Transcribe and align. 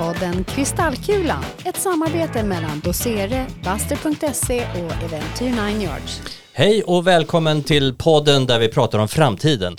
podden 0.00 0.44
Kristallkulan, 0.44 1.44
ett 1.64 1.76
samarbete 1.76 2.42
mellan 2.42 2.80
Dosere, 2.80 3.46
Buster.se 3.64 4.66
och 4.70 5.02
Eventyr 5.02 5.72
9 5.78 5.82
Yards. 5.82 6.22
Hej 6.52 6.82
och 6.82 7.06
välkommen 7.06 7.62
till 7.62 7.94
podden 7.94 8.46
där 8.46 8.58
vi 8.58 8.68
pratar 8.68 8.98
om 8.98 9.08
framtiden. 9.08 9.76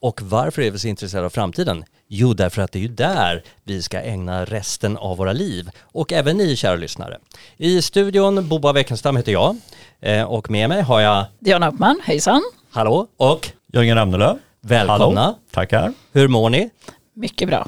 Och 0.00 0.22
varför 0.22 0.62
är 0.62 0.70
vi 0.70 0.78
så 0.78 0.88
intresserade 0.88 1.26
av 1.26 1.30
framtiden? 1.30 1.84
Jo, 2.08 2.34
därför 2.34 2.62
att 2.62 2.72
det 2.72 2.78
är 2.78 2.80
ju 2.80 2.88
där 2.88 3.42
vi 3.64 3.82
ska 3.82 4.00
ägna 4.00 4.44
resten 4.44 4.96
av 4.96 5.16
våra 5.16 5.32
liv. 5.32 5.70
Och 5.82 6.12
även 6.12 6.36
ni 6.36 6.56
kära 6.56 6.76
lyssnare. 6.76 7.18
I 7.56 7.82
studion, 7.82 8.48
Boba 8.48 8.72
Weckenstam 8.72 9.16
heter 9.16 9.32
jag. 9.32 9.56
Eh, 10.00 10.22
och 10.22 10.50
med 10.50 10.68
mig 10.68 10.82
har 10.82 11.00
jag... 11.00 11.24
Diana 11.38 11.68
Uppman, 11.68 12.00
hejsan. 12.04 12.42
Hallå 12.70 13.06
och... 13.16 13.50
Jörgen 13.72 13.96
Ramnelöv. 13.96 14.38
Välkomna. 14.60 15.20
Hallå. 15.20 15.38
Tackar. 15.50 15.92
Hur 16.12 16.28
mår 16.28 16.50
ni? 16.50 16.70
Mycket 17.14 17.48
bra. 17.48 17.66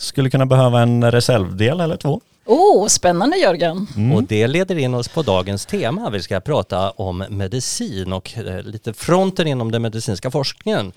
Skulle 0.00 0.30
kunna 0.30 0.46
behöva 0.46 0.80
en 0.80 1.10
reservdel 1.10 1.80
eller 1.80 1.96
två. 1.96 2.20
Oh, 2.46 2.86
spännande 2.86 3.36
Jörgen. 3.36 3.86
Mm. 3.96 4.12
Och 4.12 4.22
det 4.22 4.46
leder 4.46 4.78
in 4.78 4.94
oss 4.94 5.08
på 5.08 5.22
dagens 5.22 5.66
tema. 5.66 6.10
Vi 6.10 6.22
ska 6.22 6.40
prata 6.40 6.90
om 6.90 7.24
medicin 7.28 8.12
och 8.12 8.38
eh, 8.38 8.62
lite 8.62 8.92
fronten 8.92 9.46
inom 9.46 9.72
den 9.72 9.82
medicinska 9.82 10.30
forskningen. 10.30 10.92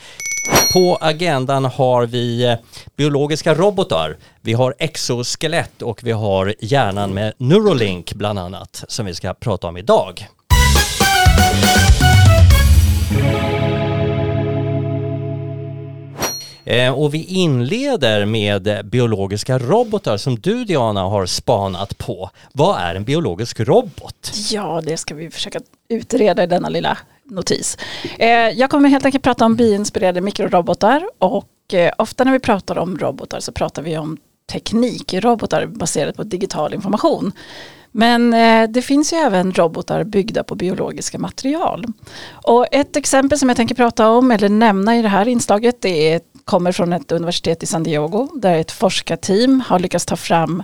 På 0.73 0.98
agendan 1.02 1.66
har 1.66 2.05
vi 2.05 2.45
eh, 2.45 2.55
biologiska 2.95 3.53
robotar, 3.53 4.17
vi 4.41 4.53
har 4.53 4.76
exoskelett 4.79 5.81
och 5.81 6.04
vi 6.04 6.12
har 6.12 6.55
hjärnan 6.59 7.13
med 7.13 7.34
Neuralink 7.38 8.13
bland 8.13 8.40
annat 8.40 8.84
som 8.88 9.05
vi 9.05 9.15
ska 9.15 9.34
prata 9.34 9.67
om 9.67 9.77
idag. 9.77 10.27
Eh, 16.66 16.99
och 16.99 17.13
vi 17.13 17.26
inleder 17.26 18.26
med 18.26 18.85
biologiska 18.85 19.60
robotar 19.60 20.18
som 20.18 20.40
du 20.40 20.65
Diana 20.65 21.01
har 21.01 21.26
spanat 21.26 21.98
på. 21.98 22.29
Vad 22.54 22.82
är 22.82 22.96
en 22.96 23.04
biologisk 23.04 23.60
robot? 23.60 24.32
Ja, 24.51 24.82
det 24.84 24.98
ska 24.98 25.15
vi 25.15 25.32
försöka 25.32 25.60
utreda 25.90 26.43
i 26.43 26.48
denna 26.48 26.70
lilla 26.70 26.98
notis. 27.24 27.77
Eh, 28.20 28.29
jag 28.29 28.70
kommer 28.70 28.90
helt 28.90 29.05
enkelt 29.05 29.24
prata 29.24 29.46
om 29.46 29.55
biinspirerade 29.55 30.21
mikrorobotar 30.21 31.04
och 31.18 31.74
eh, 31.74 31.91
ofta 31.98 32.24
när 32.24 32.32
vi 32.32 32.40
pratar 32.40 32.77
om 32.77 32.98
robotar 32.98 33.40
så 33.40 33.52
pratar 33.52 33.82
vi 33.82 33.98
om 33.98 34.18
teknikrobotar 34.52 35.65
baserat 35.65 36.15
på 36.15 36.24
digital 36.24 36.74
information. 36.74 37.32
Men 37.91 38.34
eh, 38.34 38.70
det 38.70 38.82
finns 38.82 39.13
ju 39.13 39.18
även 39.18 39.54
robotar 39.54 40.04
byggda 40.04 40.43
på 40.43 40.55
biologiska 40.55 41.20
material. 41.20 41.85
Och 42.32 42.68
ett 42.71 42.96
exempel 42.96 43.40
som 43.40 43.49
jag 43.49 43.55
tänker 43.55 43.76
prata 43.76 44.09
om 44.09 44.32
eller 44.32 44.49
nämna 44.49 44.98
i 44.98 45.02
det 45.02 45.07
här 45.07 45.27
inslaget 45.27 45.82
det 45.82 46.13
är 46.13 46.21
kommer 46.46 46.72
från 46.72 46.94
ett 46.94 47.12
universitet 47.12 47.63
i 47.63 47.66
San 47.66 47.84
Diego 47.84 48.27
där 48.36 48.58
ett 48.58 48.72
forskarteam 48.72 49.62
har 49.68 49.80
lyckats 49.80 50.05
ta 50.05 50.16
fram 50.16 50.63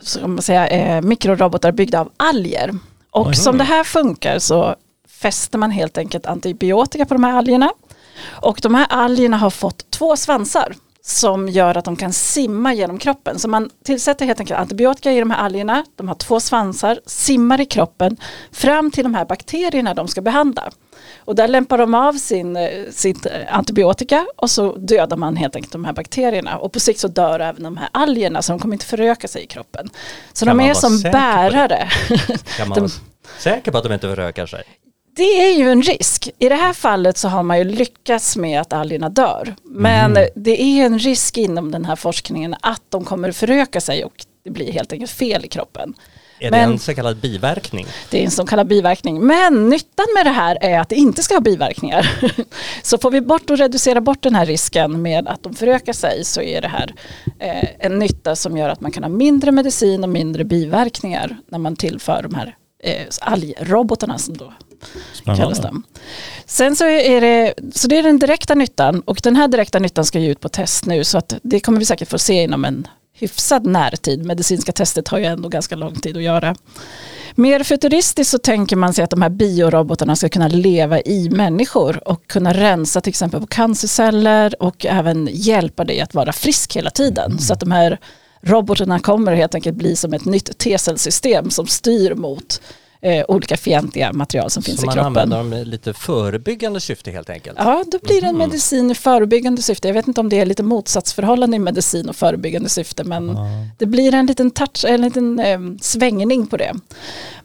ska 0.00 0.28
man 0.28 0.42
säga, 0.42 0.66
eh, 0.66 1.02
mikrorobotar 1.02 1.72
byggda 1.72 2.00
av 2.00 2.12
alger. 2.16 2.74
Och 3.10 3.26
Oj. 3.26 3.34
som 3.34 3.58
det 3.58 3.64
här 3.64 3.84
funkar 3.84 4.38
så 4.38 4.74
fäster 5.08 5.58
man 5.58 5.70
helt 5.70 5.98
enkelt 5.98 6.26
antibiotika 6.26 7.06
på 7.06 7.14
de 7.14 7.24
här 7.24 7.38
algerna. 7.38 7.72
Och 8.26 8.58
de 8.62 8.74
här 8.74 8.86
algerna 8.90 9.36
har 9.36 9.50
fått 9.50 9.90
två 9.90 10.16
svansar 10.16 10.74
som 11.02 11.48
gör 11.48 11.76
att 11.76 11.84
de 11.84 11.96
kan 11.96 12.12
simma 12.12 12.74
genom 12.74 12.98
kroppen. 12.98 13.38
Så 13.38 13.48
man 13.48 13.70
tillsätter 13.84 14.26
helt 14.26 14.40
enkelt 14.40 14.60
antibiotika 14.60 15.12
i 15.12 15.20
de 15.20 15.30
här 15.30 15.38
algerna, 15.38 15.84
de 15.96 16.08
har 16.08 16.14
två 16.14 16.40
svansar, 16.40 17.00
simmar 17.06 17.60
i 17.60 17.66
kroppen 17.66 18.16
fram 18.52 18.90
till 18.90 19.04
de 19.04 19.14
här 19.14 19.24
bakterierna 19.24 19.94
de 19.94 20.08
ska 20.08 20.20
behandla. 20.20 20.70
Och 21.18 21.34
där 21.34 21.48
lämpar 21.48 21.78
de 21.78 21.94
av 21.94 22.12
sin, 22.12 22.56
eh, 22.56 22.68
sitt 22.90 23.26
eh, 23.26 23.32
antibiotika 23.48 24.26
och 24.36 24.50
så 24.50 24.76
dödar 24.76 25.16
man 25.16 25.36
helt 25.36 25.56
enkelt 25.56 25.72
de 25.72 25.84
här 25.84 25.92
bakterierna. 25.92 26.58
Och 26.58 26.72
på 26.72 26.80
sikt 26.80 27.00
så 27.00 27.08
dör 27.08 27.40
även 27.40 27.62
de 27.62 27.76
här 27.76 27.88
algerna 27.92 28.42
så 28.42 28.52
de 28.52 28.58
kommer 28.58 28.74
inte 28.74 28.86
föröka 28.86 29.28
sig 29.28 29.42
i 29.42 29.46
kroppen. 29.46 29.90
Så 30.32 30.46
kan 30.46 30.58
de 30.58 30.64
är 30.64 30.74
som 30.74 31.00
bärare. 31.00 31.88
Kan 32.56 32.68
man 32.68 32.74
de, 32.74 32.80
vara 32.80 32.90
säker 33.38 33.70
på 33.70 33.78
att 33.78 33.84
de 33.84 33.92
inte 33.92 34.08
förökar 34.08 34.46
sig? 34.46 34.62
Det 35.16 35.22
är 35.22 35.58
ju 35.58 35.70
en 35.70 35.82
risk. 35.82 36.30
I 36.38 36.48
det 36.48 36.54
här 36.54 36.72
fallet 36.72 37.18
så 37.18 37.28
har 37.28 37.42
man 37.42 37.58
ju 37.58 37.64
lyckats 37.64 38.36
med 38.36 38.60
att 38.60 38.72
algerna 38.72 39.08
dör. 39.08 39.54
Men 39.62 40.10
mm. 40.10 40.28
det 40.34 40.62
är 40.62 40.86
en 40.86 40.98
risk 40.98 41.38
inom 41.38 41.70
den 41.70 41.84
här 41.84 41.96
forskningen 41.96 42.56
att 42.60 42.82
de 42.88 43.04
kommer 43.04 43.32
föröka 43.32 43.80
sig 43.80 44.04
och 44.04 44.24
det 44.44 44.50
blir 44.50 44.72
helt 44.72 44.92
enkelt 44.92 45.10
fel 45.10 45.44
i 45.44 45.48
kroppen. 45.48 45.94
Är 46.44 46.50
Men, 46.50 46.68
det 46.68 46.74
en 46.74 46.78
så 46.78 46.94
kallad 46.94 47.16
biverkning? 47.16 47.86
Det 48.10 48.20
är 48.20 48.24
en 48.24 48.30
så 48.30 48.46
kallad 48.46 48.66
biverkning. 48.66 49.20
Men 49.20 49.68
nyttan 49.68 50.06
med 50.14 50.26
det 50.26 50.30
här 50.30 50.58
är 50.60 50.80
att 50.80 50.88
det 50.88 50.96
inte 50.96 51.22
ska 51.22 51.34
ha 51.34 51.40
biverkningar. 51.40 52.10
så 52.82 52.98
får 52.98 53.10
vi 53.10 53.20
bort 53.20 53.50
och 53.50 53.58
reducera 53.58 54.00
bort 54.00 54.22
den 54.22 54.34
här 54.34 54.46
risken 54.46 55.02
med 55.02 55.28
att 55.28 55.42
de 55.42 55.54
förökar 55.54 55.92
sig 55.92 56.24
så 56.24 56.40
är 56.40 56.60
det 56.60 56.68
här 56.68 56.94
eh, 57.38 57.68
en 57.78 57.98
nytta 57.98 58.36
som 58.36 58.56
gör 58.56 58.68
att 58.68 58.80
man 58.80 58.90
kan 58.90 59.02
ha 59.02 59.10
mindre 59.10 59.52
medicin 59.52 60.02
och 60.02 60.10
mindre 60.10 60.44
biverkningar 60.44 61.36
när 61.48 61.58
man 61.58 61.76
tillför 61.76 62.22
de 62.22 62.34
här 62.34 62.56
eh, 62.82 63.06
algrobotarna 63.20 64.18
som 64.18 64.36
då 64.36 64.52
kallas 65.24 65.58
de. 65.58 65.82
Sen 66.46 66.76
så 66.76 66.84
är 66.84 67.20
det, 67.20 67.54
så 67.74 67.88
det 67.88 67.98
är 67.98 68.02
den 68.02 68.18
direkta 68.18 68.54
nyttan 68.54 69.00
och 69.00 69.20
den 69.22 69.36
här 69.36 69.48
direkta 69.48 69.78
nyttan 69.78 70.04
ska 70.04 70.18
ju 70.18 70.30
ut 70.30 70.40
på 70.40 70.48
test 70.48 70.86
nu 70.86 71.04
så 71.04 71.18
att 71.18 71.34
det 71.42 71.60
kommer 71.60 71.78
vi 71.78 71.84
säkert 71.84 72.08
få 72.08 72.18
se 72.18 72.42
inom 72.42 72.64
en 72.64 72.86
hyfsad 73.14 73.66
närtid. 73.66 74.26
Medicinska 74.26 74.72
testet 74.72 75.08
har 75.08 75.18
ju 75.18 75.24
ändå 75.24 75.48
ganska 75.48 75.76
lång 75.76 75.94
tid 75.94 76.16
att 76.16 76.22
göra. 76.22 76.56
Mer 77.34 77.62
futuristiskt 77.62 78.30
så 78.30 78.38
tänker 78.38 78.76
man 78.76 78.94
sig 78.94 79.04
att 79.04 79.10
de 79.10 79.22
här 79.22 79.28
biorobotarna 79.28 80.16
ska 80.16 80.28
kunna 80.28 80.48
leva 80.48 81.00
i 81.00 81.30
människor 81.30 82.08
och 82.08 82.26
kunna 82.26 82.52
rensa 82.52 83.00
till 83.00 83.10
exempel 83.10 83.40
på 83.40 83.46
cancerceller 83.46 84.62
och 84.62 84.86
även 84.86 85.28
hjälpa 85.32 85.84
dig 85.84 86.00
att 86.00 86.14
vara 86.14 86.32
frisk 86.32 86.76
hela 86.76 86.90
tiden. 86.90 87.30
Mm. 87.30 87.38
Så 87.38 87.52
att 87.52 87.60
de 87.60 87.70
här 87.70 87.98
robotarna 88.40 88.98
kommer 88.98 89.32
helt 89.32 89.54
enkelt 89.54 89.76
bli 89.76 89.96
som 89.96 90.14
ett 90.14 90.24
nytt 90.24 90.58
T-cellsystem 90.58 91.50
som 91.50 91.66
styr 91.66 92.14
mot 92.14 92.60
eh, 93.04 93.24
olika 93.28 93.56
fientliga 93.56 94.12
material 94.12 94.50
som 94.50 94.62
finns 94.62 94.80
så 94.80 94.86
i 94.86 94.88
kroppen. 94.88 95.02
Så 95.02 95.10
man 95.10 95.22
använder 95.22 95.36
dem 95.36 95.52
i 95.52 95.64
lite 95.64 95.94
förebyggande 95.94 96.80
syfte 96.80 97.10
helt 97.10 97.30
enkelt? 97.30 97.58
Ja, 97.58 97.84
då 97.86 97.98
blir 98.02 98.20
det 98.20 98.26
en 98.26 98.34
mhm. 98.34 98.38
medicin 98.38 98.90
i 98.90 98.94
förebyggande 98.94 99.62
syfte. 99.62 99.88
Jag 99.88 99.94
vet 99.94 100.08
inte 100.08 100.20
om 100.20 100.28
det 100.28 100.40
är 100.40 100.46
lite 100.46 100.62
motsatsförhållande 100.62 101.56
i 101.56 101.58
medicin 101.58 102.08
och 102.08 102.16
förebyggande 102.16 102.68
syfte 102.68 103.04
men 103.04 103.28
mm. 103.28 103.68
det 103.78 103.86
blir 103.86 104.14
en 104.14 104.26
liten 104.26 104.50
touch, 104.50 104.84
en 104.84 105.00
liten 105.00 105.40
eh, 105.40 105.58
svängning 105.80 106.46
på 106.46 106.56
det. 106.56 106.72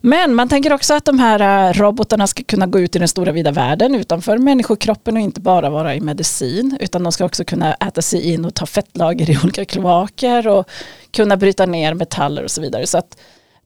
Men 0.02 0.36
man 0.36 0.50
tänker 0.50 0.74
också 0.74 0.94
att 0.94 1.06
de 1.06 1.20
här 1.20 1.70
eh, 1.70 1.74
robotarna 1.74 2.28
ska 2.28 2.44
kunna 2.44 2.68
gå 2.68 2.80
ut 2.80 2.96
i 2.96 3.00
den 3.00 3.08
stora 3.08 3.32
vida 3.32 3.52
världen 3.52 3.96
utanför 3.96 4.38
människokroppen 4.38 5.16
och 5.16 5.22
inte 5.22 5.42
bara 5.42 5.70
vara 5.70 5.96
i 5.96 6.02
medicin 6.02 6.78
utan 6.80 7.04
de 7.04 7.12
ska 7.12 7.26
också 7.26 7.44
kunna 7.44 7.74
äta 7.74 8.02
sig 8.02 8.34
in 8.34 8.46
och 8.46 8.54
ta 8.54 8.66
fettlager 8.66 9.30
i 9.30 9.40
olika 9.44 9.66
kloaker 9.66 10.48
och 10.48 10.70
kunna 11.12 11.38
bryta 11.38 11.66
ner 11.66 11.94
metaller 11.94 12.44
och 12.44 12.52
så 12.52 12.62
vidare. 12.62 12.88
Så 12.88 12.98
att 12.98 13.18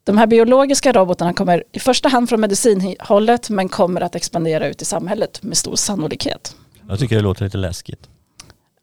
de 0.04 0.18
här 0.18 0.28
biologiska 0.28 0.92
robotarna 0.92 1.34
kommer 1.34 1.64
i 1.72 1.80
första 1.80 2.10
hand 2.10 2.30
från 2.30 2.42
medicinhållet 2.42 3.50
men 3.50 3.70
kommer 3.70 4.02
att 4.02 4.16
expandera 4.16 4.68
ut 4.68 4.82
i 4.82 4.86
samhället 4.86 5.44
med 5.44 5.58
stor 5.58 5.76
sannolikhet. 5.76 6.56
Jag 6.90 7.00
tycker 7.00 7.16
det 7.16 7.22
låter 7.22 7.44
lite 7.44 7.58
läskigt. 7.58 8.10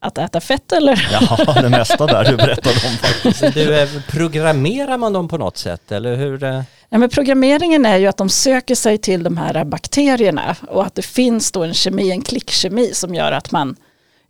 Att 0.03 0.17
äta 0.17 0.41
fett 0.41 0.71
eller? 0.71 1.07
Ja, 1.47 1.61
det 1.61 1.69
mesta 1.69 2.05
där 2.05 2.31
du 2.31 2.37
berättade 2.37 2.75
om 2.75 2.97
faktiskt. 2.97 3.53
Du, 3.53 3.87
programmerar 4.09 4.97
man 4.97 5.13
dem 5.13 5.27
på 5.27 5.37
något 5.37 5.57
sätt 5.57 5.91
eller 5.91 6.15
hur? 6.15 6.43
Ja, 6.89 6.97
men 6.97 7.09
programmeringen 7.09 7.85
är 7.85 7.97
ju 7.97 8.07
att 8.07 8.17
de 8.17 8.29
söker 8.29 8.75
sig 8.75 8.97
till 8.97 9.23
de 9.23 9.37
här 9.37 9.63
bakterierna 9.63 10.55
och 10.67 10.85
att 10.85 10.95
det 10.95 11.01
finns 11.01 11.51
då 11.51 11.63
en 11.63 11.73
kemi, 11.73 12.11
en 12.11 12.21
klickkemi 12.21 12.91
som 12.93 13.15
gör 13.15 13.31
att 13.31 13.51
man 13.51 13.75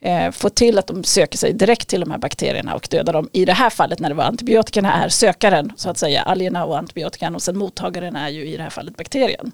eh, 0.02 0.32
få 0.32 0.50
till 0.50 0.78
att 0.78 0.88
de 0.88 1.04
söker 1.04 1.38
sig 1.38 1.54
direkt 1.54 1.88
till 1.88 2.00
de 2.00 2.12
här 2.12 2.18
bakterierna 2.18 2.76
och 2.76 2.88
dödar 2.92 3.14
dem. 3.14 3.30
I 3.34 3.46
det 3.46 3.54
här 3.54 3.70
fallet 3.70 4.00
när 4.00 4.10
det 4.10 4.16
var 4.16 4.24
antibiotikerna 4.24 4.94
är 4.94 5.10
sökaren, 5.10 5.74
så 5.76 5.90
att 5.90 5.98
säga, 5.98 6.22
algerna 6.22 6.66
och 6.66 6.78
antibiotikan 6.78 7.36
och 7.36 7.42
sen 7.42 7.58
mottagaren 7.58 8.16
är 8.16 8.30
ju 8.30 8.46
i 8.48 8.58
det 8.58 8.64
här 8.64 8.70
fallet 8.70 8.98
bakterien. 8.98 9.52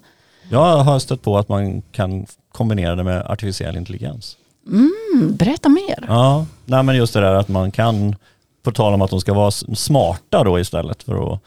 Jag 0.50 0.76
har 0.76 0.98
stött 0.98 1.22
på 1.22 1.38
att 1.38 1.48
man 1.48 1.82
kan 1.82 2.26
kombinera 2.52 2.94
det 2.94 3.04
med 3.04 3.26
artificiell 3.26 3.76
intelligens. 3.76 4.36
Mm, 4.66 5.36
berätta 5.36 5.68
mer. 5.68 6.04
Ja, 6.08 6.46
nej 6.64 6.82
men 6.82 6.96
just 6.96 7.14
det 7.14 7.20
där 7.20 7.34
att 7.34 7.48
man 7.48 7.70
kan, 7.70 8.16
på 8.62 8.72
tal 8.72 8.94
om 8.94 9.02
att 9.02 9.10
de 9.10 9.20
ska 9.20 9.34
vara 9.34 9.50
smarta 9.50 10.44
då 10.44 10.60
istället 10.60 11.02
för 11.02 11.32
att 11.32 11.40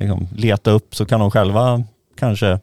liksom, 0.00 0.28
leta 0.36 0.70
upp 0.70 0.94
så 0.94 1.06
kan 1.06 1.20
de 1.20 1.30
själva 1.30 1.84
kanske 2.16 2.60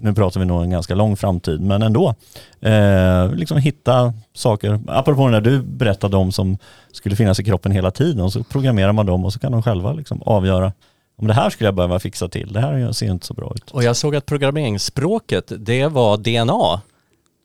nu 0.00 0.14
pratar 0.14 0.40
vi 0.40 0.46
nog 0.46 0.62
en 0.62 0.70
ganska 0.70 0.94
lång 0.94 1.16
framtid, 1.16 1.60
men 1.60 1.82
ändå. 1.82 2.14
Eh, 2.60 3.32
liksom 3.32 3.58
hitta 3.58 4.14
saker, 4.34 4.80
apropå 4.86 5.28
det 5.28 5.40
du 5.40 5.62
berättade 5.62 6.16
om 6.16 6.32
som 6.32 6.58
skulle 6.92 7.16
finnas 7.16 7.40
i 7.40 7.44
kroppen 7.44 7.72
hela 7.72 7.90
tiden 7.90 8.30
så 8.30 8.44
programmerar 8.44 8.92
man 8.92 9.06
dem 9.06 9.24
och 9.24 9.32
så 9.32 9.38
kan 9.38 9.52
de 9.52 9.62
själva 9.62 9.92
liksom 9.92 10.22
avgöra 10.22 10.72
om 11.20 11.26
det 11.26 11.34
här 11.34 11.50
skulle 11.50 11.68
jag 11.68 11.74
behöva 11.74 11.98
fixa 11.98 12.28
till, 12.28 12.52
det 12.52 12.60
här 12.60 12.92
ser 12.92 13.10
inte 13.10 13.26
så 13.26 13.34
bra 13.34 13.52
ut. 13.54 13.70
Och 13.70 13.84
jag 13.84 13.96
såg 13.96 14.16
att 14.16 14.26
programmeringsspråket, 14.26 15.52
det 15.58 15.86
var 15.86 16.16
DNA. 16.16 16.80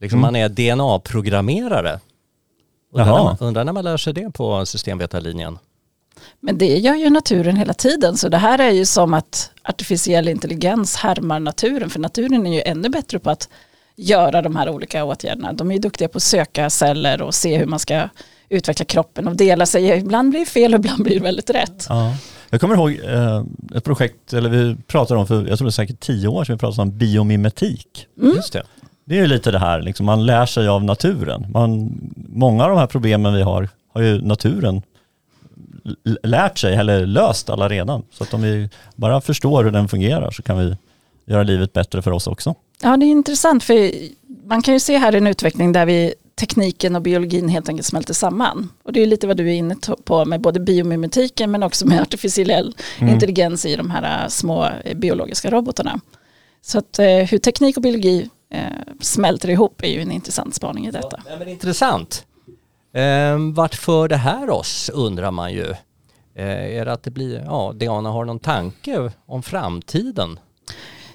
Liksom 0.02 0.20
mm. 0.20 0.22
Man 0.22 0.36
är 0.36 0.50
DNA-programmerare. 0.50 2.00
Undrar, 2.94 3.44
undrar 3.44 3.64
när 3.64 3.74
man 3.74 3.84
lär 3.84 3.98
sig 3.98 4.14
det 4.14 4.34
på 4.34 4.66
systemvetarlinjen. 4.66 5.58
Men 6.40 6.58
det 6.58 6.78
gör 6.78 6.96
ju 6.96 7.10
naturen 7.10 7.56
hela 7.56 7.74
tiden 7.74 8.18
så 8.18 8.30
det 8.30 8.38
här 8.38 8.60
är 8.60 8.72
ju 8.72 8.86
som 8.86 9.14
att 9.14 9.52
artificiell 9.64 10.28
intelligens 10.28 10.96
härmar 10.96 11.40
naturen 11.40 11.90
för 11.90 12.00
naturen 12.00 12.48
är 12.48 12.54
ju 12.54 12.62
ännu 12.62 12.90
bättre 12.90 13.20
på 13.20 13.30
att 13.30 13.50
göra 13.96 14.42
de 14.42 14.56
här 14.56 14.70
olika 14.70 15.04
åtgärderna. 15.04 15.54
De 15.54 15.70
är 15.70 15.74
ju 15.74 15.80
duktiga 15.80 16.08
på 16.08 16.18
att 16.18 16.24
söka 16.24 16.70
celler 16.70 17.22
och 17.22 17.34
se 17.34 17.58
hur 17.58 17.66
man 17.66 17.80
ska 17.80 18.10
utveckla 18.50 18.86
kroppen 18.86 19.28
och 19.28 19.36
dela 19.36 19.66
sig. 19.66 20.00
Ibland 20.00 20.30
blir 20.30 20.40
det 20.40 20.46
fel 20.46 20.74
och 20.74 20.80
ibland 20.80 21.04
blir 21.04 21.16
det 21.16 21.24
väldigt 21.24 21.50
rätt. 21.50 21.86
Ja. 21.90 22.16
Jag 22.50 22.62
kommer 22.62 22.76
ihåg 22.76 23.00
eh, 23.04 23.44
ett 23.76 23.84
projekt, 23.84 24.34
eller 24.34 24.50
vi 24.50 24.76
pratade 24.88 25.20
om 25.20 25.28
för, 25.28 25.48
jag 25.48 25.58
tror 25.58 25.66
det 25.66 25.70
är 25.70 25.72
säkert 25.72 26.00
tio 26.00 26.28
år 26.28 26.44
sedan, 26.44 26.56
vi 26.56 26.60
pratade 26.60 26.82
om 26.82 26.98
biomimetik. 26.98 28.08
Mm. 28.22 28.36
Just 28.36 28.54
det. 28.54 28.64
Det 29.06 29.16
är 29.16 29.22
ju 29.22 29.28
lite 29.28 29.52
det 29.52 29.60
här, 29.60 29.82
liksom, 29.82 30.06
man 30.06 30.26
lär 30.26 30.46
sig 30.46 30.68
av 30.68 30.84
naturen. 30.84 31.46
Man, 31.52 32.00
många 32.16 32.64
av 32.64 32.70
de 32.70 32.80
här 32.80 32.88
problemen 32.88 33.34
vi 33.34 33.42
har, 33.42 33.70
har 33.94 34.02
ju 34.02 34.22
naturen 34.22 34.82
lärt 36.24 36.58
sig 36.58 36.76
eller 36.76 37.06
löst 37.06 37.50
alla 37.50 37.70
redan. 37.70 38.04
Så 38.12 38.24
att 38.24 38.34
om 38.34 38.42
vi 38.42 38.70
bara 38.96 39.22
förstår 39.22 39.64
hur 39.64 39.72
den 39.72 39.88
fungerar 39.88 40.32
så 40.32 40.44
kan 40.44 40.58
vi 40.58 40.78
göra 41.26 41.44
livet 41.44 41.74
bättre 41.74 42.02
för 42.02 42.12
oss 42.12 42.28
också. 42.28 42.56
Ja, 42.82 42.98
det 42.98 43.06
är 43.06 43.08
intressant 43.08 43.64
för 43.64 43.92
man 44.48 44.62
kan 44.62 44.74
ju 44.74 44.80
se 44.80 44.98
här 44.98 45.14
en 45.14 45.28
utveckling 45.28 45.72
där 45.72 45.86
vi 45.86 46.14
tekniken 46.40 46.96
och 46.96 47.02
biologin 47.02 47.50
helt 47.50 47.70
enkelt 47.70 47.88
smälter 47.88 48.14
samman. 48.14 48.70
Och 48.84 48.94
det 48.94 49.02
är 49.02 49.06
lite 49.06 49.28
vad 49.28 49.38
du 49.38 49.48
är 49.50 49.54
inne 49.54 49.76
på 50.04 50.26
med 50.26 50.42
både 50.42 50.60
biomimetiken 50.60 51.52
men 51.52 51.64
också 51.64 51.88
med 51.88 52.02
artificiell 52.02 52.76
intelligens 53.00 53.66
i 53.66 53.76
de 53.76 53.92
här 53.92 54.24
äh, 54.24 54.28
små 54.30 54.70
eh, 54.84 54.98
biologiska 54.98 55.50
robotarna. 55.50 56.00
Så 56.62 56.80
att 56.80 57.00
eh, 57.00 57.08
hur 57.08 57.38
teknik 57.38 57.78
och 57.78 57.84
biologi 57.84 58.30
eh, 58.50 58.62
smälter 59.02 59.50
ihop 59.50 59.82
är 59.84 59.88
ju 59.88 60.02
en 60.02 60.12
intressant 60.12 60.56
spaning 60.56 60.88
i 60.88 60.92
detta. 60.92 61.20
Ja, 61.30 61.36
men 61.40 61.48
intressant. 61.48 62.26
Ehm, 62.96 63.54
vart 63.54 63.76
för 63.76 64.08
det 64.08 64.18
här 64.18 64.50
oss 64.50 64.90
undrar 64.94 65.32
man 65.32 65.54
ju. 65.54 65.72
Eh, 66.36 66.78
är 66.78 66.86
det 66.86 66.94
att 66.94 67.04
det 67.04 67.12
blir, 67.12 67.44
ja, 67.46 67.74
Diana 67.76 68.10
har 68.10 68.26
någon 68.26 68.40
tanke 68.40 69.12
om 69.26 69.44
framtiden? 69.44 70.40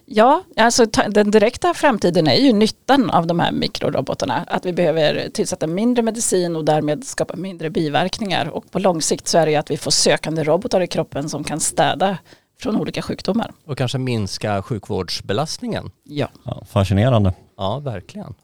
Ja, 0.04 0.42
alltså 0.56 0.86
den 1.08 1.30
direkta 1.30 1.74
framtiden 1.74 2.26
är 2.26 2.34
ju 2.34 2.52
nyttan 2.52 3.10
av 3.10 3.26
de 3.26 3.40
här 3.40 3.52
mikrorobotarna. 3.52 4.44
Att 4.46 4.66
vi 4.66 4.72
behöver 4.72 5.28
tillsätta 5.28 5.66
mindre 5.66 6.02
medicin 6.02 6.56
och 6.56 6.64
därmed 6.64 7.04
skapa 7.04 7.36
mindre 7.36 7.70
biverkningar. 7.70 8.48
Och 8.48 8.70
på 8.70 8.78
lång 8.78 9.02
sikt 9.02 9.28
så 9.28 9.38
är 9.38 9.46
det 9.46 9.52
ju 9.52 9.58
att 9.58 9.70
vi 9.70 9.76
får 9.76 9.90
sökande 9.90 10.44
robotar 10.44 10.80
i 10.80 10.86
kroppen 10.86 11.28
som 11.28 11.44
kan 11.44 11.60
städa 11.60 12.18
från 12.60 12.76
olika 12.76 13.02
sjukdomar. 13.02 13.52
Och 13.66 13.78
kanske 13.78 13.98
minska 13.98 14.62
sjukvårdsbelastningen? 14.62 15.90
Ja. 16.04 16.28
Ja, 16.44 16.64
fascinerande. 16.70 17.34
Ja, 17.56 17.78
verkligen. 17.78 18.34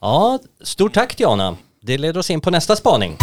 Ja, 0.00 0.38
stort 0.60 0.94
tack 0.94 1.16
Diana. 1.16 1.56
Det 1.86 1.98
leder 1.98 2.20
oss 2.20 2.30
in 2.30 2.40
på 2.40 2.50
nästa 2.50 2.76
spaning. 2.76 3.16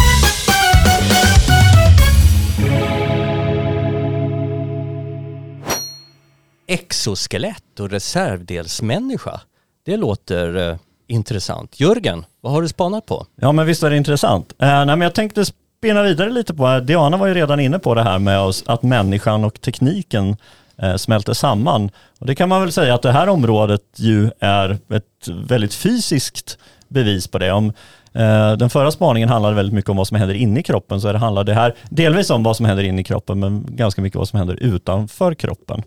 Exoskelett 6.66 7.80
och 7.80 7.90
reservdelsmänniska. 7.90 9.40
Det 9.84 9.96
låter 9.96 10.70
eh, 10.70 10.76
intressant. 11.06 11.80
Jörgen, 11.80 12.24
vad 12.40 12.52
har 12.52 12.62
du 12.62 12.68
spanat 12.68 13.06
på? 13.06 13.26
Ja 13.36 13.52
men 13.52 13.66
visst 13.66 13.82
är 13.82 13.90
det 13.90 13.96
intressant. 13.96 14.52
Eh, 14.58 14.66
nej, 14.68 14.86
men 14.86 15.00
jag 15.00 15.14
tänkte 15.14 15.44
spinna 15.44 16.02
vidare 16.02 16.30
lite 16.30 16.54
på, 16.54 16.68
eh, 16.68 16.76
Diana 16.76 17.16
var 17.16 17.26
ju 17.26 17.34
redan 17.34 17.60
inne 17.60 17.78
på 17.78 17.94
det 17.94 18.02
här 18.02 18.18
med 18.18 18.40
oss, 18.40 18.64
att 18.66 18.82
människan 18.82 19.44
och 19.44 19.60
tekniken 19.60 20.36
eh, 20.76 20.96
smälter 20.96 21.32
samman. 21.32 21.90
Och 22.18 22.26
det 22.26 22.34
kan 22.34 22.48
man 22.48 22.60
väl 22.60 22.72
säga 22.72 22.94
att 22.94 23.02
det 23.02 23.12
här 23.12 23.28
området 23.28 23.82
ju 23.96 24.30
är 24.40 24.78
ett 24.88 25.28
väldigt 25.28 25.74
fysiskt 25.74 26.58
bevis 26.88 27.28
på 27.28 27.38
det. 27.38 27.52
Om, 27.52 27.72
Eh, 28.12 28.52
den 28.52 28.70
förra 28.70 28.90
spaningen 28.90 29.28
handlade 29.28 29.56
väldigt 29.56 29.74
mycket 29.74 29.88
om 29.88 29.96
vad 29.96 30.08
som 30.08 30.16
händer 30.16 30.34
inne 30.34 30.60
i 30.60 30.62
kroppen, 30.62 31.00
så 31.00 31.12
det 31.12 31.18
handlar 31.18 31.44
det 31.44 31.54
här 31.54 31.74
delvis 31.88 32.30
om 32.30 32.42
vad 32.42 32.56
som 32.56 32.66
händer 32.66 32.84
inne 32.84 33.00
i 33.00 33.04
kroppen, 33.04 33.40
men 33.40 33.66
ganska 33.68 34.02
mycket 34.02 34.18
vad 34.18 34.28
som 34.28 34.38
händer 34.38 34.56
utanför 34.62 35.34
kroppen. 35.34 35.82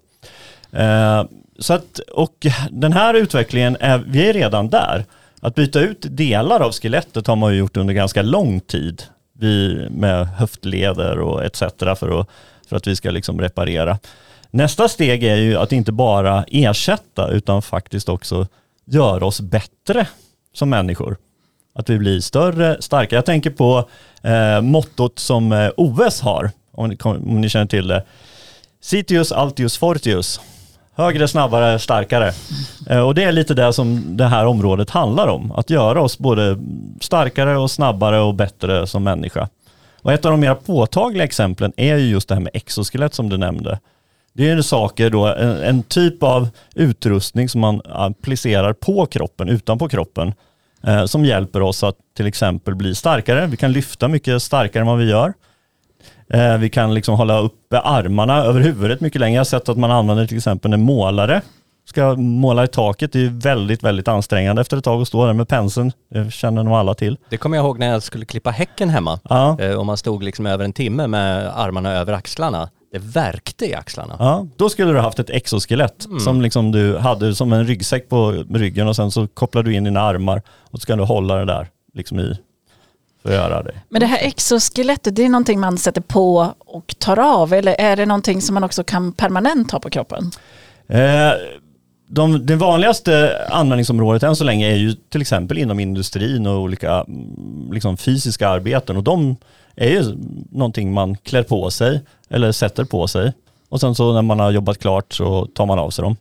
Eh, 0.72 1.24
så 1.60 1.74
att, 1.74 2.00
och 2.00 2.45
den 2.72 2.94
här 2.94 3.13
utvecklingen, 3.13 3.77
är, 3.80 4.04
vi 4.07 4.30
är 4.30 4.33
redan 4.33 4.69
där. 4.69 5.06
Att 5.42 5.56
byta 5.56 5.80
ut 5.80 6.06
delar 6.10 6.60
av 6.60 6.72
skelettet 6.72 7.27
har 7.27 7.36
man 7.36 7.54
ju 7.54 7.60
gjort 7.60 7.77
under 7.77 7.94
ganska 7.94 8.22
lång 8.22 8.60
tid. 8.60 9.04
Vi, 9.39 9.88
med 9.92 10.27
höftleder 10.27 11.19
och 11.19 11.45
etc. 11.45 11.60
För 11.80 12.19
att, 12.19 12.30
för 12.69 12.75
att 12.75 12.88
vi 12.88 12.95
ska 12.95 13.12
liksom 13.12 13.42
reparera. 13.42 13.98
Nästa 14.51 14.88
steg 14.88 15.24
är 15.24 15.36
ju 15.36 15.57
att 15.57 15.72
inte 15.72 15.92
bara 15.92 16.45
ersätta 16.48 17.30
utan 17.30 17.62
faktiskt 17.62 18.10
också 18.10 18.48
göra 18.86 19.25
oss 19.25 19.42
bättre 19.42 20.07
som 20.54 20.69
människor. 20.69 21.18
Att 21.75 21.89
vi 21.89 21.98
blir 21.98 22.19
större, 22.19 22.81
starkare. 22.81 23.18
Jag 23.18 23.25
tänker 23.25 23.50
på 23.50 23.89
eh, 24.24 24.62
mottot 24.62 25.19
som 25.19 25.51
eh, 25.51 25.69
OS 25.77 26.22
har, 26.22 26.51
om 26.72 26.89
ni, 26.89 26.98
om 27.04 27.42
ni 27.42 27.50
känner 27.50 27.66
till 27.66 27.88
det. 27.88 28.04
Citius 28.81 29.31
Altius 29.31 29.77
Fortius. 29.77 30.42
Högre, 30.95 31.27
snabbare, 31.27 31.80
starkare. 31.80 32.31
Eh, 32.89 33.00
Och 33.00 33.16
det 33.16 33.24
är 33.24 33.31
lite 33.31 33.54
det 33.54 33.74
som 33.74 34.18
det 34.18 34.25
här 34.25 34.45
området 34.45 34.89
handlar 34.89 35.27
om. 35.27 35.51
Att 35.51 35.69
göra 35.69 36.01
oss 36.01 36.18
både 36.18 36.57
starkare 37.01 37.57
och 37.57 37.72
snabbare 37.72 38.19
och 38.19 38.36
bättre 38.36 38.88
som 38.88 39.04
människa. 39.04 39.50
Och 40.01 40.13
ett 40.13 40.25
av 40.25 40.31
de 40.31 40.39
mer 40.39 40.56
påtagliga 40.56 41.24
exemplen 41.24 41.74
är 41.77 41.95
ju 41.98 42.10
just 42.10 42.27
det 42.27 42.36
här 42.36 42.42
med 42.42 42.51
exoskelett 42.54 43.13
som 43.13 43.30
du 43.30 43.38
nämnde. 43.38 43.80
Det 44.33 44.50
är 44.50 44.56
ju 44.56 44.63
saker 44.63 45.10
då, 45.10 45.25
en, 45.27 45.50
en 45.63 45.83
typ 45.83 46.24
av 46.24 46.48
utrustning 46.75 47.50
som 47.50 47.62
man 47.62 47.81
applicerar 47.86 48.74
på 48.74 49.06
kroppen, 49.06 49.50
utanpå 49.50 49.88
kroppen, 49.89 50.33
eh, 50.88 51.06
som 51.06 51.26
hjälper 51.26 51.62
oss 51.62 51.84
att 51.84 51.96
till 52.18 52.28
exempel 52.28 52.76
bli 52.76 52.96
starkare. 52.96 53.48
Vi 53.48 53.58
kan 53.58 53.72
lyfta 53.72 54.08
mycket 54.08 54.42
starkare 54.42 54.82
än 54.82 54.88
vad 54.88 54.98
vi 54.98 55.10
gör. 55.10 55.34
Eh, 56.30 56.58
vi 56.58 56.70
kan 56.70 56.94
liksom 56.94 57.16
hålla 57.16 57.40
uppe 57.40 57.80
armarna 57.80 58.44
över 58.44 58.62
huvudet 58.62 59.02
mycket 59.02 59.22
längre. 59.22 59.36
Jag 59.36 59.40
har 59.40 59.46
sett 59.46 59.70
att 59.70 59.78
man 59.78 59.92
använder 59.92 60.28
till 60.28 60.38
exempel 60.38 60.74
en 60.74 60.82
målare 60.82 61.42
ska 61.86 62.16
måla 62.16 62.64
i 62.64 62.68
taket. 62.68 63.12
Det 63.12 63.26
är 63.26 63.30
väldigt, 63.30 63.84
väldigt 63.84 64.08
ansträngande 64.08 64.62
efter 64.62 64.78
ett 64.78 64.84
tag 64.84 65.02
att 65.02 65.08
stå 65.08 65.26
där 65.26 65.34
med 65.34 65.48
penseln. 65.48 65.92
Det 66.10 66.32
känner 66.34 66.64
nog 66.64 66.74
alla 66.74 66.94
till. 66.94 67.18
Det 67.30 67.38
kommer 67.38 67.58
jag 67.58 67.66
ihåg 67.66 67.80
när 67.80 67.88
jag 67.88 68.04
skulle 68.04 68.26
klippa 68.26 68.50
häcken 68.50 68.90
hemma. 68.90 69.20
Ja. 69.24 69.60
Eh, 69.60 69.76
och 69.76 69.86
man 69.86 69.98
stod 69.98 70.24
liksom 70.24 70.46
över 70.46 70.66
en 70.66 70.74
timme 70.74 71.08
med 71.08 71.60
armarna 71.60 71.92
över 71.92 72.14
axlarna. 72.14 72.70
Det 72.96 73.00
värkte 73.00 73.66
i 73.66 73.74
axlarna. 73.74 74.16
Ja, 74.20 74.48
då 74.56 74.70
skulle 74.70 74.92
du 74.92 75.00
haft 75.00 75.20
ett 75.20 75.30
exoskelett 75.30 76.08
som 76.24 76.42
liksom 76.42 76.72
du 76.72 76.98
hade 76.98 77.36
som 77.36 77.54
en 77.54 77.68
ryggsäck 77.68 78.10
på 78.10 78.32
ryggen 78.50 78.88
och 78.88 78.96
sen 78.96 79.12
så 79.12 79.28
kopplar 79.28 79.64
du 79.64 79.74
in 79.74 79.84
dina 79.84 80.02
armar 80.02 80.42
och 80.60 80.80
så 80.80 80.82
ska 80.82 80.96
du 80.96 81.04
hålla 81.04 81.36
det 81.36 81.46
där 81.46 81.68
liksom 81.94 82.20
i 82.20 82.38
för 83.24 83.30
att 83.30 83.36
göra 83.36 83.64
det. 83.64 83.74
Men 83.90 84.00
det 84.00 84.06
här 84.06 84.20
exoskelettet, 84.22 85.16
det 85.16 85.26
är 85.26 85.30
någonting 85.30 85.60
man 85.60 85.78
sätter 85.78 86.02
på 86.02 86.54
och 86.60 86.96
tar 87.00 87.20
av 87.20 87.54
eller 87.54 87.76
är 87.80 87.96
det 87.96 88.06
någonting 88.06 88.42
som 88.42 88.54
man 88.54 88.64
också 88.64 88.84
kan 88.84 89.12
permanent 89.12 89.72
ha 89.72 89.80
på 89.80 89.90
kroppen? 89.90 90.32
Eh, 90.88 91.32
de, 92.08 92.46
det 92.46 92.56
vanligaste 92.56 93.42
användningsområdet 93.50 94.24
än 94.24 94.36
så 94.36 94.44
länge 94.44 94.72
är 94.72 94.76
ju 94.76 94.94
till 94.94 95.22
exempel 95.22 95.58
inom 95.58 95.80
industrin 95.80 96.48
och 96.48 96.60
olika 96.60 96.92
mm, 96.92 97.72
liksom, 97.72 97.98
fysiska 97.98 98.50
arbeten 98.50 98.98
och 98.98 99.04
de 99.04 99.36
är 99.75 99.89
ju 99.89 100.17
någonting 100.51 100.94
man 100.94 101.17
klär 101.17 101.44
på 101.44 101.72
sig 101.72 102.01
eller 102.29 102.51
sätter 102.51 102.84
på 102.84 103.08
sig 103.08 103.34
och 103.70 103.82
sen 103.82 103.96
så 103.96 104.13
när 104.13 104.22
man 104.22 104.39
har 104.39 104.51
jobbat 104.51 104.79
klart 104.79 105.13
så 105.13 105.46
tar 105.46 105.65
man 105.65 105.79
av 105.79 105.89
sig 105.89 106.03
dem. 106.03 106.15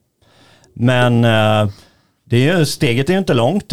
Men 0.75 1.25
eh, 1.25 1.73
det 2.25 2.49
är 2.49 2.59
ju, 2.59 2.67
steget 2.67 3.09
är 3.09 3.13
ju 3.13 3.19
inte 3.19 3.35
långt. 3.35 3.73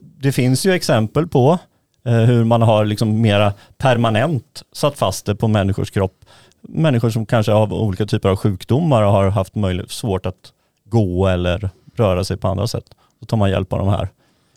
Det, 0.00 0.32
finns 0.32 0.66
ju 0.66 0.72
exempel 0.72 1.26
på 1.26 1.58
eh, 2.04 2.12
hur 2.12 2.44
man 2.44 2.62
har 2.62 2.84
liksom 2.84 3.20
mera 3.20 3.52
permanent 3.76 4.62
satt 4.72 4.98
fast 4.98 5.26
det 5.26 5.34
på 5.34 5.48
människors 5.48 5.90
kropp. 5.90 6.24
Människor 6.60 7.10
som 7.10 7.26
kanske 7.26 7.52
av 7.52 7.72
olika 7.72 8.06
typer 8.06 8.28
av 8.28 8.36
sjukdomar 8.36 9.02
har 9.02 9.28
haft 9.28 9.54
möjlighet, 9.54 9.90
svårt 9.90 10.26
att 10.26 10.52
gå 10.84 11.26
eller 11.26 11.70
röra 11.96 12.24
sig 12.24 12.36
på 12.36 12.48
andra 12.48 12.66
sätt. 12.66 12.84
Då 13.20 13.26
tar 13.26 13.36
man 13.36 13.50
hjälp 13.50 13.72
av 13.72 13.78
de 13.78 13.88
här 13.88 14.08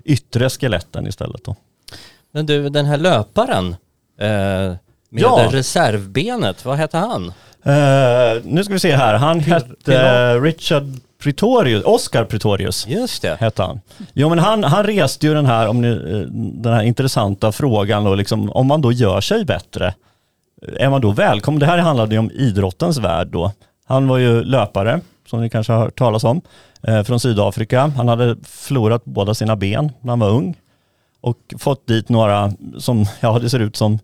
yttre 0.03 0.49
skeletten 0.49 1.07
istället. 1.07 1.43
Då. 1.43 1.55
Men 2.31 2.45
du, 2.45 2.69
den 2.69 2.85
här 2.85 2.97
löparen 2.97 3.75
med 4.29 4.77
Ja. 5.23 5.47
reservbenet, 5.51 6.65
vad 6.65 6.77
hette 6.77 6.97
han? 6.97 7.27
Eh, 7.63 8.41
nu 8.43 8.63
ska 8.63 8.73
vi 8.73 8.79
se 8.79 8.95
här, 8.95 9.13
han 9.13 9.39
hette 9.39 9.67
Pilar- 9.85 10.41
Richard 10.41 10.83
Pretorius, 11.23 11.83
Oscar 11.85 12.23
Pretorius. 12.25 12.87
Just 12.87 13.21
det. 13.21 13.37
hette 13.39 13.63
han. 13.63 13.81
Jo 14.13 14.29
men 14.29 14.39
han, 14.39 14.63
han 14.63 14.83
reste 14.83 15.27
ju 15.27 15.33
den 15.33 15.45
här, 15.45 15.67
om 15.67 15.81
ni, 15.81 15.87
eh, 15.89 16.27
den 16.61 16.73
här 16.73 16.83
intressanta 16.83 17.51
frågan 17.51 18.03
då, 18.03 18.15
liksom, 18.15 18.49
om 18.51 18.67
man 18.67 18.81
då 18.81 18.91
gör 18.91 19.21
sig 19.21 19.45
bättre, 19.45 19.93
är 20.77 20.89
man 20.89 21.01
då 21.01 21.11
välkommen? 21.11 21.59
Det 21.59 21.65
här 21.65 21.77
handlade 21.77 22.15
ju 22.15 22.19
om 22.19 22.31
idrottens 22.31 22.97
värld 22.97 23.27
då. 23.27 23.51
Han 23.87 24.07
var 24.07 24.17
ju 24.17 24.43
löpare, 24.43 25.01
som 25.29 25.41
ni 25.41 25.49
kanske 25.49 25.73
har 25.73 25.79
hört 25.79 25.97
talas 25.99 26.23
om, 26.23 26.41
eh, 26.87 27.03
från 27.03 27.19
Sydafrika. 27.19 27.91
Han 27.97 28.07
hade 28.07 28.35
förlorat 28.43 29.05
båda 29.05 29.33
sina 29.33 29.55
ben 29.55 29.91
när 30.01 30.09
han 30.11 30.19
var 30.19 30.29
ung 30.29 30.55
och 31.21 31.37
fått 31.57 31.87
dit 31.87 32.09
några 32.09 32.51
som, 32.77 33.05
ja 33.19 33.39
det 33.39 33.49
ser 33.49 33.59
ut 33.59 33.75
som 33.75 33.99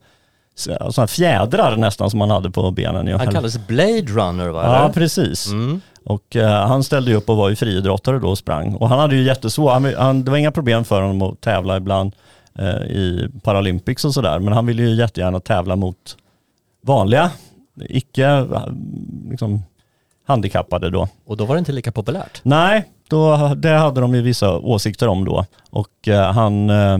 sådana 0.55 1.07
fjädrar 1.07 1.77
nästan 1.77 2.09
som 2.09 2.21
han 2.21 2.29
hade 2.29 2.51
på 2.51 2.71
benen. 2.71 3.07
Han 3.07 3.27
kallades 3.27 3.67
Blade 3.67 4.01
Runner 4.01 4.49
va? 4.49 4.63
Ja, 4.63 4.91
precis. 4.93 5.47
Mm. 5.47 5.81
Och 6.03 6.35
eh, 6.35 6.67
han 6.67 6.83
ställde 6.83 7.11
ju 7.11 7.17
upp 7.17 7.29
och 7.29 7.37
var 7.37 7.49
ju 7.49 7.55
friidrottare 7.55 8.19
då 8.19 8.29
och 8.29 8.37
sprang. 8.37 8.75
Och 8.75 8.89
han 8.89 8.99
hade 8.99 9.15
ju 9.15 9.23
jättesvårt, 9.23 9.71
han, 9.71 9.93
han, 9.97 10.23
det 10.23 10.31
var 10.31 10.37
inga 10.37 10.51
problem 10.51 10.85
för 10.85 11.01
honom 11.01 11.21
att 11.21 11.41
tävla 11.41 11.77
ibland 11.77 12.15
eh, 12.59 12.67
i 12.75 13.29
Paralympics 13.43 14.05
och 14.05 14.13
sådär. 14.13 14.39
Men 14.39 14.53
han 14.53 14.65
ville 14.65 14.81
ju 14.81 14.95
jättegärna 14.95 15.39
tävla 15.39 15.75
mot 15.75 16.17
vanliga, 16.81 17.31
icke 17.89 18.45
liksom, 19.29 19.63
handikappade 20.27 20.89
då. 20.89 21.07
Och 21.25 21.37
då 21.37 21.45
var 21.45 21.55
det 21.55 21.59
inte 21.59 21.71
lika 21.71 21.91
populärt. 21.91 22.41
Nej, 22.43 22.85
då, 23.09 23.53
det 23.55 23.69
hade 23.69 24.01
de 24.01 24.15
ju 24.15 24.21
vissa 24.21 24.57
åsikter 24.57 25.07
om 25.07 25.25
då. 25.25 25.45
Och 25.69 26.07
eh, 26.07 26.31
han, 26.31 26.69
eh, 26.69 26.97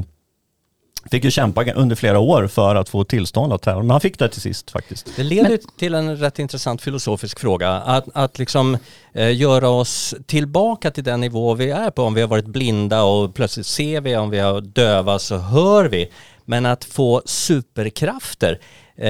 fick 1.12 1.24
ju 1.24 1.32
kämpa 1.32 1.72
under 1.74 1.96
flera 1.96 2.20
år 2.20 2.48
för 2.48 2.76
att 2.76 2.90
få 2.90 3.04
tillstånd 3.04 3.54
att 3.54 3.62
tävla, 3.62 3.84
men 3.84 3.90
han 3.92 4.02
fick 4.02 4.20
det 4.20 4.30
till 4.30 4.42
sist 4.42 4.72
faktiskt. 4.72 5.12
Det 5.16 5.24
leder 5.24 5.50
men, 5.50 5.60
till 5.78 5.94
en 5.94 6.18
rätt 6.18 6.40
intressant 6.40 6.82
filosofisk 6.82 7.40
fråga. 7.40 7.72
Att, 7.72 8.06
att 8.14 8.40
liksom 8.40 8.78
eh, 9.14 9.36
göra 9.36 9.70
oss 9.70 10.16
tillbaka 10.26 10.92
till 10.92 11.04
den 11.04 11.22
nivå 11.22 11.54
vi 11.54 11.70
är 11.72 11.92
på. 11.92 12.04
Om 12.04 12.14
vi 12.14 12.22
har 12.22 12.28
varit 12.28 12.46
blinda 12.46 13.04
och 13.04 13.36
plötsligt 13.36 13.66
ser 13.66 14.02
vi, 14.02 14.16
om 14.16 14.30
vi 14.30 14.40
har 14.40 14.62
döva 14.62 15.20
så 15.20 15.38
hör 15.38 15.86
vi. 15.86 16.12
Men 16.46 16.66
att 16.66 16.86
få 16.86 17.22
superkrafter, 17.26 18.60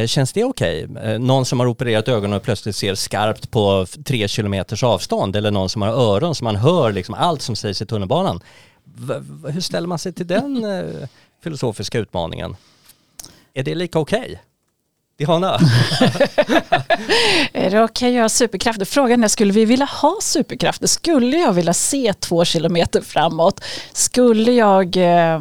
känns 0.08 0.34
det 0.34 0.44
okej? 0.44 0.86
Okay? 0.86 1.04
Eh, 1.04 1.20
någon 1.20 1.46
som 1.46 1.60
har 1.60 1.68
opererat 1.68 2.08
ögonen 2.08 2.38
och 2.38 2.44
plötsligt 2.44 2.76
ser 2.76 2.96
skarpt 2.96 3.52
på 3.52 3.86
tre 4.06 4.28
kilometers 4.28 4.84
avstånd 4.84 5.36
eller 5.36 5.52
någon 5.52 5.70
som 5.70 5.82
har 5.82 5.90
öron 5.90 6.36
som 6.36 6.46
man 6.46 6.56
hör 6.56 6.92
liksom 6.92 7.16
allt 7.16 7.42
som 7.42 7.56
sägs 7.56 7.82
i 7.82 7.86
tunnelbanan. 7.86 8.40
Hur 9.48 9.62
ställer 9.62 9.88
man 9.88 10.00
sig 10.00 10.14
till 10.14 10.28
den 10.28 10.64
eh, 10.78 11.08
filosofiska 11.44 12.00
utmaningen? 12.00 12.56
Är 13.54 13.64
det 13.64 13.76
lika 13.76 14.00
okej? 14.00 14.20
Okay? 14.20 14.38
Diana? 15.18 15.60
är 17.54 17.70
det 17.72 17.84
okej 17.84 18.10
okay 18.10 18.18
att 18.18 18.24
ha 18.24 18.30
superkrafter? 18.30 18.86
Frågan 18.86 19.24
är, 19.24 19.28
skulle 19.28 19.54
vi 19.54 19.66
vilja 19.66 19.86
ha 19.86 20.18
superkrafter? 20.22 20.88
Skulle 20.88 21.38
jag 21.38 21.54
vilja 21.54 21.74
se 21.74 22.14
två 22.14 22.46
kilometer 22.46 23.02
framåt? 23.02 23.64
Skulle 23.94 24.52
jag 24.52 24.98
eh, 24.98 25.40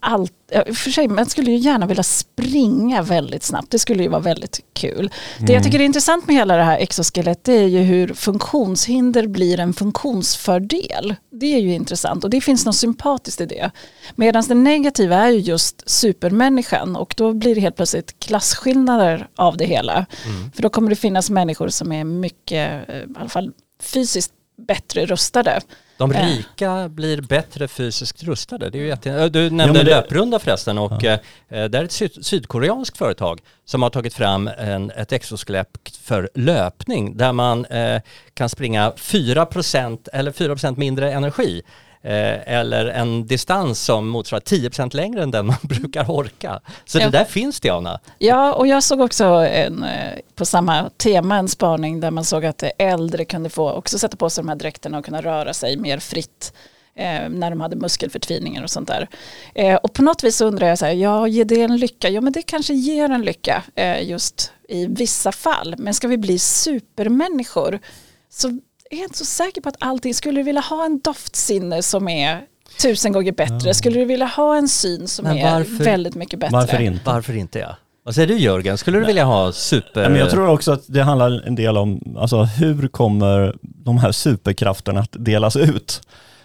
allt, 0.00 0.32
för 0.66 0.90
sig, 0.90 1.08
man 1.08 1.26
skulle 1.26 1.50
ju 1.50 1.56
gärna 1.56 1.86
vilja 1.86 2.02
springa 2.02 3.02
väldigt 3.02 3.42
snabbt. 3.42 3.70
Det 3.70 3.78
skulle 3.78 4.02
ju 4.02 4.08
vara 4.08 4.20
väldigt 4.20 4.60
kul. 4.72 4.98
Mm. 4.98 5.10
Det 5.38 5.42
jag 5.42 5.50
mm. 5.50 5.62
tycker 5.62 5.80
är 5.80 5.84
intressant 5.84 6.26
med 6.26 6.36
hela 6.36 6.56
det 6.56 6.62
här 6.62 6.78
exoskelett 6.78 7.48
är 7.48 7.66
ju 7.66 7.78
hur 7.78 8.14
funktionshinder 8.14 9.26
blir 9.26 9.60
en 9.60 9.74
funktionsfördel. 9.74 11.14
Det 11.30 11.54
är 11.54 11.60
ju 11.60 11.74
intressant 11.74 12.24
och 12.24 12.30
det 12.30 12.40
finns 12.40 12.66
något 12.66 12.76
sympatiskt 12.76 13.40
i 13.40 13.46
det. 13.46 13.70
Medan 14.14 14.44
det 14.48 14.54
negativa 14.54 15.16
är 15.16 15.30
ju 15.30 15.38
just 15.38 15.90
supermänniskan 15.90 16.96
och 16.96 17.14
då 17.16 17.32
blir 17.32 17.54
det 17.54 17.60
helt 17.60 17.76
plötsligt 17.76 18.18
klasskillnader 18.18 19.28
av 19.36 19.56
det 19.56 19.66
hela. 19.66 20.06
Mm. 20.26 20.52
För 20.52 20.62
då 20.62 20.68
kommer 20.68 20.90
det 20.90 20.96
finnas 20.96 21.30
människor 21.30 21.68
som 21.68 21.92
är 21.92 22.04
mycket, 22.04 22.88
eh, 22.88 22.96
i 22.96 23.04
alla 23.16 23.28
fall 23.28 23.52
fysiskt 23.82 24.32
bättre 24.66 25.06
rustade. 25.06 25.60
De 26.00 26.12
rika 26.12 26.88
blir 26.88 27.20
bättre 27.20 27.68
fysiskt 27.68 28.22
rustade. 28.22 28.70
Det 28.70 28.78
är 28.78 28.82
ju 28.82 28.88
jätte... 28.88 29.28
Du 29.28 29.50
nämnde 29.50 29.78
ja, 29.78 29.84
det... 29.84 29.90
löprunda 29.90 30.38
förresten 30.38 30.78
och 30.78 31.02
ja. 31.02 31.18
eh, 31.48 31.64
det 31.64 31.78
är 31.78 31.84
ett 31.84 31.92
syd 31.92 32.26
sydkoreanskt 32.26 32.98
företag 32.98 33.40
som 33.64 33.82
har 33.82 33.90
tagit 33.90 34.14
fram 34.14 34.50
en, 34.58 34.90
ett 34.90 35.12
exoskelett 35.12 35.68
för 36.02 36.30
löpning 36.34 37.16
där 37.16 37.32
man 37.32 37.64
eh, 37.64 38.00
kan 38.34 38.48
springa 38.48 38.90
4% 38.90 40.08
eller 40.12 40.30
4% 40.32 40.78
mindre 40.78 41.12
energi 41.12 41.62
Eh, 41.62 41.89
eller 42.02 42.86
en 42.86 43.26
distans 43.26 43.80
som 43.80 44.08
motsvarar 44.08 44.40
10% 44.40 44.96
längre 44.96 45.22
än 45.22 45.30
den 45.30 45.46
man 45.46 45.56
brukar 45.62 46.10
orka. 46.10 46.60
Så 46.84 46.98
ja. 46.98 47.04
det 47.04 47.18
där 47.18 47.24
finns 47.24 47.60
det 47.60 47.70
Anna. 47.70 48.00
Ja, 48.18 48.52
och 48.52 48.66
jag 48.66 48.82
såg 48.82 49.00
också 49.00 49.24
en, 49.24 49.82
eh, 49.82 50.18
på 50.34 50.44
samma 50.44 50.90
tema 50.90 51.36
en 51.36 51.48
spaning 51.48 52.00
där 52.00 52.10
man 52.10 52.24
såg 52.24 52.44
att 52.44 52.64
äldre 52.78 53.24
kunde 53.24 53.50
få 53.50 53.72
också 53.72 53.98
sätta 53.98 54.16
på 54.16 54.30
sig 54.30 54.44
de 54.44 54.48
här 54.48 54.56
dräkterna 54.56 54.98
och 54.98 55.04
kunna 55.04 55.20
röra 55.20 55.54
sig 55.54 55.76
mer 55.76 55.98
fritt 55.98 56.52
eh, 56.94 57.28
när 57.28 57.50
de 57.50 57.60
hade 57.60 57.76
muskelförtviningar 57.76 58.62
och 58.62 58.70
sånt 58.70 58.88
där. 58.88 59.08
Eh, 59.54 59.74
och 59.74 59.92
på 59.92 60.02
något 60.02 60.24
vis 60.24 60.40
undrar 60.40 60.68
jag 60.68 60.78
så 60.78 60.86
här, 60.86 60.92
ja 60.92 61.28
ger 61.28 61.44
det 61.44 61.62
en 61.62 61.76
lycka? 61.76 62.08
Ja 62.08 62.20
men 62.20 62.32
det 62.32 62.42
kanske 62.42 62.74
ger 62.74 63.10
en 63.10 63.22
lycka 63.22 63.62
eh, 63.74 64.08
just 64.08 64.52
i 64.68 64.86
vissa 64.86 65.32
fall. 65.32 65.74
Men 65.78 65.94
ska 65.94 66.08
vi 66.08 66.18
bli 66.18 66.38
supermänniskor 66.38 67.78
så 68.28 68.60
är 68.90 69.02
inte 69.02 69.18
så 69.18 69.24
säker 69.24 69.60
på 69.60 69.68
att 69.68 69.76
allting, 69.78 70.14
skulle 70.14 70.40
du 70.40 70.42
vilja 70.42 70.60
ha 70.60 70.84
en 70.84 71.00
doftsinne 71.00 71.82
som 71.82 72.08
är 72.08 72.42
tusen 72.82 73.12
gånger 73.12 73.32
bättre? 73.32 73.68
Ja. 73.68 73.74
Skulle 73.74 73.98
du 73.98 74.04
vilja 74.04 74.26
ha 74.26 74.56
en 74.56 74.68
syn 74.68 75.08
som 75.08 75.24
men 75.24 75.38
är 75.38 75.52
varför, 75.52 75.84
väldigt 75.84 76.14
mycket 76.14 76.40
bättre? 76.40 76.56
Varför 76.56 76.80
inte? 76.80 77.02
Varför 77.04 77.36
inte 77.36 77.58
ja? 77.58 77.76
Vad 78.02 78.14
säger 78.14 78.28
du 78.28 78.38
Jörgen, 78.38 78.78
skulle 78.78 78.98
du 78.98 79.04
vilja 79.04 79.24
ha 79.24 79.52
super... 79.52 80.08
men 80.08 80.18
jag 80.18 80.30
tror 80.30 80.48
också 80.48 80.72
att 80.72 80.82
det 80.86 81.02
handlar 81.02 81.46
en 81.46 81.54
del 81.54 81.76
om, 81.76 82.16
alltså 82.18 82.42
hur 82.42 82.88
kommer 82.88 83.56
de 83.62 83.98
här 83.98 84.12
superkrafterna 84.12 85.00
att 85.00 85.16
delas 85.18 85.56
ut? 85.56 86.02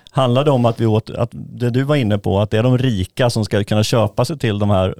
Handlar 0.09 0.45
det 0.45 0.51
om 0.51 0.65
att 0.65 0.79
vi 0.79 0.85
åt, 0.85 1.09
att 1.09 1.29
det 1.31 1.69
du 1.69 1.83
var 1.83 1.95
inne 1.95 2.17
på, 2.17 2.39
att 2.39 2.51
det 2.51 2.57
är 2.57 2.63
de 2.63 2.77
rika 2.77 3.29
som 3.29 3.45
ska 3.45 3.63
kunna 3.63 3.83
köpa 3.83 4.25
sig 4.25 4.39
till 4.39 4.59
de 4.59 4.69
här 4.69 4.95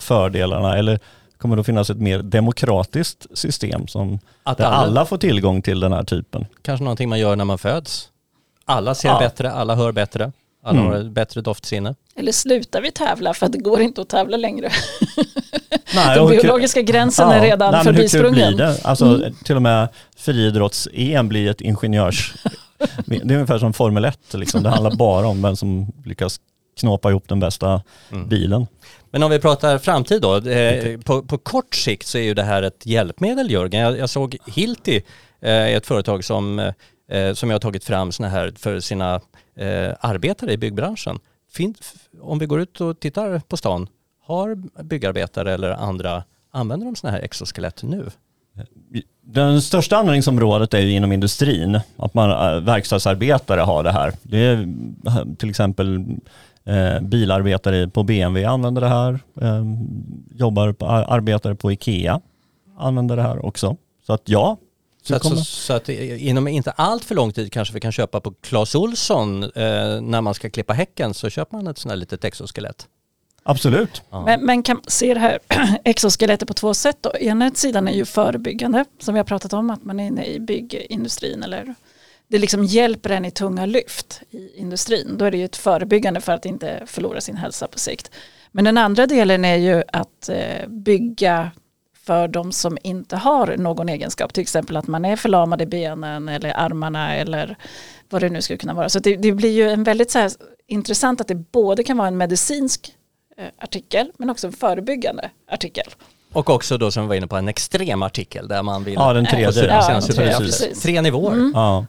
fördelarna 0.00 0.78
eller 0.78 1.00
kommer 1.42 1.56
det 1.56 1.60
att 1.60 1.66
finnas 1.66 1.90
ett 1.90 1.98
mer 1.98 2.18
demokratiskt 2.18 3.26
system 3.38 3.86
som 3.86 4.18
att 4.42 4.58
där 4.58 4.64
alla, 4.64 4.76
alla 4.76 5.06
får 5.06 5.18
tillgång 5.18 5.62
till 5.62 5.80
den 5.80 5.92
här 5.92 6.04
typen. 6.04 6.46
Kanske 6.62 6.84
någonting 6.84 7.08
man 7.08 7.18
gör 7.18 7.36
när 7.36 7.44
man 7.44 7.58
föds. 7.58 8.08
Alla 8.64 8.94
ser 8.94 9.08
ja. 9.08 9.18
bättre, 9.18 9.52
alla 9.52 9.74
hör 9.74 9.92
bättre, 9.92 10.32
alla 10.62 10.80
mm. 10.80 10.92
har 10.92 11.00
ett 11.00 11.10
bättre 11.10 11.40
doftsinne. 11.40 11.94
Eller 12.16 12.32
slutar 12.32 12.80
vi 12.80 12.90
tävla 12.90 13.34
för 13.34 13.46
att 13.46 13.52
det 13.52 13.58
går 13.58 13.80
inte 13.80 14.00
att 14.00 14.08
tävla 14.08 14.36
längre. 14.36 14.70
Nej, 15.94 16.18
Den 16.18 16.28
biologiska 16.28 16.82
gränsen 16.82 17.28
ja, 17.28 17.34
är 17.34 17.40
redan 17.40 17.72
nej, 17.72 17.84
förbisprungen. 17.84 18.56
det? 18.56 18.80
Alltså, 18.84 19.04
mm. 19.04 19.34
Till 19.44 19.56
och 19.56 19.62
med 19.62 19.88
friidrotts-EM 20.16 21.28
blir 21.28 21.50
ett 21.50 21.60
ingenjörs... 21.60 22.34
det 23.06 23.16
är 23.16 23.32
ungefär 23.32 23.58
som 23.58 23.72
Formel 23.72 24.04
1, 24.04 24.18
liksom. 24.34 24.62
det 24.62 24.70
handlar 24.70 24.90
bara 24.90 25.26
om 25.26 25.42
vem 25.42 25.56
som 25.56 25.92
lyckas 26.04 26.40
knåpa 26.80 27.10
ihop 27.10 27.28
den 27.28 27.40
bästa 27.40 27.82
mm. 28.12 28.28
bilen. 28.28 28.66
Men 29.12 29.22
om 29.22 29.30
vi 29.30 29.38
pratar 29.38 29.78
framtid 29.78 30.22
då, 30.22 30.36
eh, 30.36 31.00
på, 31.00 31.22
på, 31.22 31.38
kort 31.38 31.74
sikt 31.74 32.06
så 32.06 32.18
är 32.18 32.22
ju 32.22 32.34
det 32.34 32.42
här 32.42 32.62
ett 32.62 32.86
hjälpmedel 32.86 33.50
Jörgen. 33.50 33.80
Jag, 33.80 33.98
jag 33.98 34.10
såg 34.10 34.36
Hilti, 34.46 35.02
eh, 35.40 35.66
ett 35.66 35.86
företag 35.86 36.24
som, 36.24 36.58
eh, 37.08 37.34
som 37.34 37.50
jag 37.50 37.54
har 37.54 37.60
tagit 37.60 37.84
fram 37.84 38.12
såna 38.12 38.28
här 38.28 38.52
för 38.56 38.80
sina 38.80 39.14
eh, 39.56 39.92
arbetare 40.00 40.52
i 40.52 40.56
byggbranschen. 40.56 41.18
Fin, 41.52 41.74
om 42.20 42.38
vi 42.38 42.46
går 42.46 42.60
ut 42.60 42.80
och 42.80 43.00
tittar 43.00 43.38
på 43.48 43.56
stan, 43.56 43.88
har 44.26 44.54
byggarbetare 44.82 45.52
eller 45.52 45.70
andra, 45.70 46.24
använder 46.50 46.86
de 46.86 46.96
sådana 46.96 47.16
här 47.16 47.24
exoskelett 47.24 47.82
nu? 47.82 48.10
Den 49.24 49.62
största 49.62 49.96
användningsområdet 49.96 50.74
är 50.74 50.80
ju 50.80 50.92
inom 50.92 51.12
industrin, 51.12 51.80
att 51.96 52.14
man 52.14 52.30
eh, 52.30 52.60
verkstadsarbetare 52.60 53.60
har 53.60 53.82
det 53.82 53.92
här. 53.92 54.12
Det 54.22 54.38
är 54.38 54.68
eh, 55.06 55.24
till 55.38 55.50
exempel 55.50 56.04
Eh, 56.64 57.00
bilarbetare 57.00 57.88
på 57.88 58.02
BMW 58.02 58.44
använder 58.44 58.80
det 58.80 58.88
här. 58.88 59.20
Eh, 59.40 59.64
jobbar 60.34 60.72
på, 60.72 60.86
arbetare 60.86 61.54
på 61.54 61.72
Ikea 61.72 62.20
använder 62.78 63.16
det 63.16 63.22
här 63.22 63.46
också. 63.46 63.76
Så 64.06 64.12
att 64.12 64.22
ja. 64.24 64.56
Så 65.02 65.14
att, 65.14 65.22
så, 65.22 65.36
så 65.36 65.72
att, 65.72 65.88
inom 65.88 66.48
inte 66.48 66.70
allt 66.70 67.04
för 67.04 67.14
lång 67.14 67.32
tid 67.32 67.52
kanske 67.52 67.74
vi 67.74 67.80
kan 67.80 67.92
köpa 67.92 68.20
på 68.20 68.32
Clas 68.40 68.74
Olsson 68.74 69.42
eh, 69.42 69.50
när 70.00 70.20
man 70.20 70.34
ska 70.34 70.50
klippa 70.50 70.72
häcken 70.72 71.14
så 71.14 71.30
köper 71.30 71.56
man 71.56 71.66
ett 71.66 71.78
sånt 71.78 71.90
här 71.90 71.96
litet 71.96 72.24
exoskelett. 72.24 72.86
Absolut. 73.42 74.02
Ja. 74.10 74.24
Men, 74.24 74.46
men, 74.46 74.62
kan 74.62 74.80
se 74.86 75.14
det 75.14 75.20
här 75.20 75.38
exoskelettet 75.84 76.48
på 76.48 76.54
två 76.54 76.74
sätt 76.74 76.96
då. 77.00 77.12
Ena 77.20 77.50
sidan 77.50 77.88
är 77.88 77.92
ju 77.92 78.04
förebyggande 78.04 78.84
som 79.00 79.14
vi 79.14 79.18
har 79.18 79.24
pratat 79.24 79.52
om 79.52 79.70
att 79.70 79.84
man 79.84 80.00
är 80.00 80.06
inne 80.06 80.26
i 80.26 80.40
byggindustrin 80.40 81.42
eller 81.42 81.74
det 82.32 82.38
liksom 82.38 82.64
hjälper 82.64 83.10
en 83.10 83.24
i 83.24 83.30
tunga 83.30 83.66
lyft 83.66 84.22
i 84.30 84.56
industrin. 84.56 85.16
Då 85.18 85.24
är 85.24 85.30
det 85.30 85.36
ju 85.36 85.44
ett 85.44 85.56
förebyggande 85.56 86.20
för 86.20 86.32
att 86.32 86.44
inte 86.44 86.82
förlora 86.86 87.20
sin 87.20 87.36
hälsa 87.36 87.66
på 87.68 87.78
sikt. 87.78 88.10
Men 88.52 88.64
den 88.64 88.78
andra 88.78 89.06
delen 89.06 89.44
är 89.44 89.56
ju 89.56 89.82
att 89.92 90.28
eh, 90.28 90.68
bygga 90.68 91.50
för 92.06 92.28
de 92.28 92.52
som 92.52 92.78
inte 92.82 93.16
har 93.16 93.56
någon 93.56 93.88
egenskap. 93.88 94.32
Till 94.32 94.42
exempel 94.42 94.76
att 94.76 94.86
man 94.86 95.04
är 95.04 95.16
förlamad 95.16 95.62
i 95.62 95.66
benen 95.66 96.28
eller 96.28 96.56
armarna 96.56 97.16
eller 97.16 97.56
vad 98.10 98.22
det 98.22 98.28
nu 98.28 98.42
skulle 98.42 98.56
kunna 98.56 98.74
vara. 98.74 98.88
Så 98.88 98.98
det, 98.98 99.16
det 99.16 99.32
blir 99.32 99.52
ju 99.52 99.70
en 99.70 99.84
väldigt 99.84 100.10
så 100.10 100.18
här, 100.18 100.30
intressant 100.66 101.20
att 101.20 101.28
det 101.28 101.34
både 101.34 101.84
kan 101.84 101.96
vara 101.96 102.08
en 102.08 102.16
medicinsk 102.16 102.94
eh, 103.36 103.46
artikel 103.58 104.12
men 104.18 104.30
också 104.30 104.46
en 104.46 104.52
förebyggande 104.52 105.30
artikel. 105.50 105.86
Och 106.32 106.50
också 106.50 106.78
då 106.78 106.90
som 106.90 107.02
vi 107.02 107.08
var 107.08 107.14
inne 107.14 107.26
på 107.26 107.36
en 107.36 107.48
extrem 107.48 108.02
artikel 108.02 108.48
där 108.48 108.62
man 108.62 108.84
vill... 108.84 108.94
Ja, 108.94 109.12
den 109.12 109.26
tredje. 109.26 109.66
Ja, 109.66 110.00
ja, 110.16 110.40
tre 110.82 111.02
nivåer. 111.02 111.32
Mm. 111.32 111.52
Ja. 111.54 111.86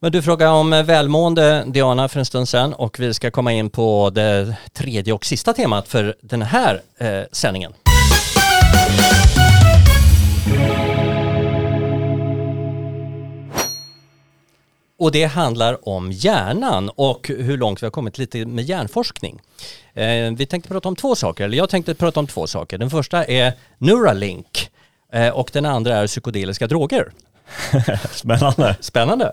Men 0.00 0.12
du 0.12 0.22
frågade 0.22 0.50
om 0.50 0.72
eh, 0.72 0.82
välmående 0.82 1.64
Diana 1.66 2.08
för 2.08 2.18
en 2.18 2.26
stund 2.26 2.48
sedan 2.48 2.72
och 2.72 3.00
vi 3.00 3.14
ska 3.14 3.30
komma 3.30 3.52
in 3.52 3.70
på 3.70 4.10
det 4.10 4.56
tredje 4.72 5.12
och 5.12 5.24
sista 5.24 5.52
temat 5.52 5.88
för 5.88 6.16
den 6.20 6.42
här 6.42 6.82
eh, 6.98 7.22
sändningen. 7.32 7.72
Och 14.98 15.12
det 15.12 15.24
handlar 15.24 15.88
om 15.88 16.12
hjärnan 16.12 16.90
och 16.94 17.28
hur 17.28 17.56
långt 17.56 17.82
vi 17.82 17.86
har 17.86 17.90
kommit 17.90 18.18
lite 18.18 18.46
med 18.46 18.64
hjärnforskning. 18.64 19.40
Eh, 19.94 20.32
vi 20.36 20.46
tänkte 20.46 20.68
prata 20.68 20.88
om 20.88 20.96
två 20.96 21.14
saker, 21.14 21.44
eller 21.44 21.56
jag 21.56 21.68
tänkte 21.68 21.94
prata 21.94 22.20
om 22.20 22.26
två 22.26 22.46
saker. 22.46 22.78
Den 22.78 22.90
första 22.90 23.24
är 23.24 23.52
Neuralink 23.78 24.70
eh, 25.12 25.28
och 25.28 25.50
den 25.52 25.66
andra 25.66 25.96
är 25.96 26.06
psykedeliska 26.06 26.66
droger. 26.66 27.12
Spännande. 28.10 28.76
Spännande. 28.80 29.32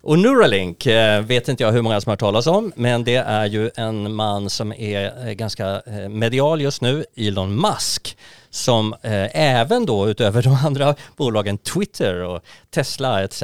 Och 0.00 0.18
Neuralink 0.18 0.86
eh, 0.86 1.22
vet 1.22 1.48
inte 1.48 1.62
jag 1.62 1.72
hur 1.72 1.82
många 1.82 2.00
som 2.00 2.10
har 2.10 2.12
hört 2.12 2.20
talas 2.20 2.46
om, 2.46 2.72
men 2.76 3.04
det 3.04 3.16
är 3.16 3.46
ju 3.46 3.70
en 3.76 4.14
man 4.14 4.50
som 4.50 4.72
är 4.72 5.26
eh, 5.26 5.32
ganska 5.32 5.82
eh, 5.86 6.08
medial 6.08 6.60
just 6.60 6.82
nu, 6.82 7.04
Elon 7.16 7.60
Musk, 7.60 8.18
som 8.50 8.94
även 9.02 9.86
då 9.86 10.08
utöver 10.08 10.42
de 10.48 10.58
andra 10.64 10.94
bolagen 11.16 11.58
Twitter 11.58 12.22
och 12.22 12.42
Tesla 12.70 13.24
etc. 13.24 13.42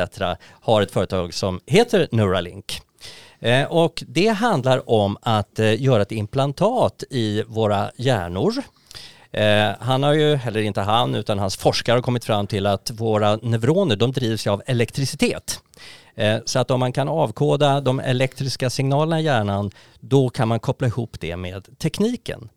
har 0.60 0.82
ett 0.82 0.90
företag 0.90 1.34
som 1.34 1.60
heter 1.66 2.08
Neuralink. 2.10 2.80
Och 3.68 4.04
det 4.08 4.28
handlar 4.28 4.90
om 4.90 5.16
att 5.22 5.58
göra 5.58 6.02
ett 6.02 6.12
implantat 6.12 7.02
i 7.10 7.42
våra 7.46 7.90
hjärnor. 7.96 8.54
Eh, 9.34 9.72
han 9.80 10.02
har 10.02 10.12
ju, 10.12 10.38
eller 10.46 10.60
inte 10.60 10.80
han, 10.80 11.14
utan 11.14 11.38
hans 11.38 11.56
forskare 11.56 11.96
har 11.96 12.02
kommit 12.02 12.24
fram 12.24 12.46
till 12.46 12.66
att 12.66 12.90
våra 12.90 13.36
neuroner 13.36 13.96
de 13.96 14.12
drivs 14.12 14.46
ju 14.46 14.50
av 14.50 14.62
elektricitet. 14.66 15.60
Eh, 16.14 16.36
så 16.44 16.58
att 16.58 16.70
om 16.70 16.80
man 16.80 16.92
kan 16.92 17.08
avkoda 17.08 17.80
de 17.80 18.00
elektriska 18.00 18.70
signalerna 18.70 19.20
i 19.20 19.24
hjärnan, 19.24 19.70
då 20.00 20.28
kan 20.28 20.48
man 20.48 20.60
koppla 20.60 20.86
ihop 20.86 21.16
det 21.20 21.36
med 21.36 21.78
tekniken. 21.78 22.48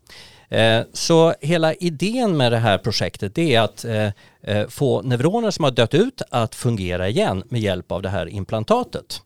Eh, 0.50 0.82
så 0.94 1.34
hela 1.42 1.74
idén 1.74 2.38
med 2.38 2.52
det 2.52 2.58
här 2.58 2.78
projektet 2.78 3.36
det 3.36 3.56
är 3.56 3.62
att 3.62 3.86
eh, 3.86 4.12
eh, 4.42 4.68
få 4.68 5.02
neuroner 5.02 5.52
som 5.52 5.64
har 5.64 5.72
dött 5.72 5.94
ut 5.94 6.22
att 6.32 6.56
fungera 6.56 7.10
igen 7.10 7.44
med 7.50 7.62
hjälp 7.62 7.92
av 7.92 8.02
det 8.02 8.10
här 8.10 8.28
implantatet. 8.30 9.22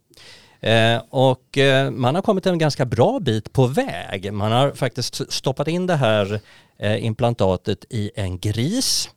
Eh, 0.61 1.01
och 1.09 1.57
man 1.91 2.15
har 2.15 2.21
kommit 2.21 2.45
en 2.45 2.57
ganska 2.57 2.85
bra 2.85 3.19
bit 3.19 3.53
på 3.53 3.67
väg. 3.67 4.33
Man 4.33 4.51
har 4.51 4.71
faktiskt 4.71 5.33
stoppat 5.33 5.67
in 5.67 5.87
det 5.87 5.95
här 5.95 6.39
implantatet 6.81 7.85
i 7.89 8.11
en 8.15 8.39
gris 8.39 9.09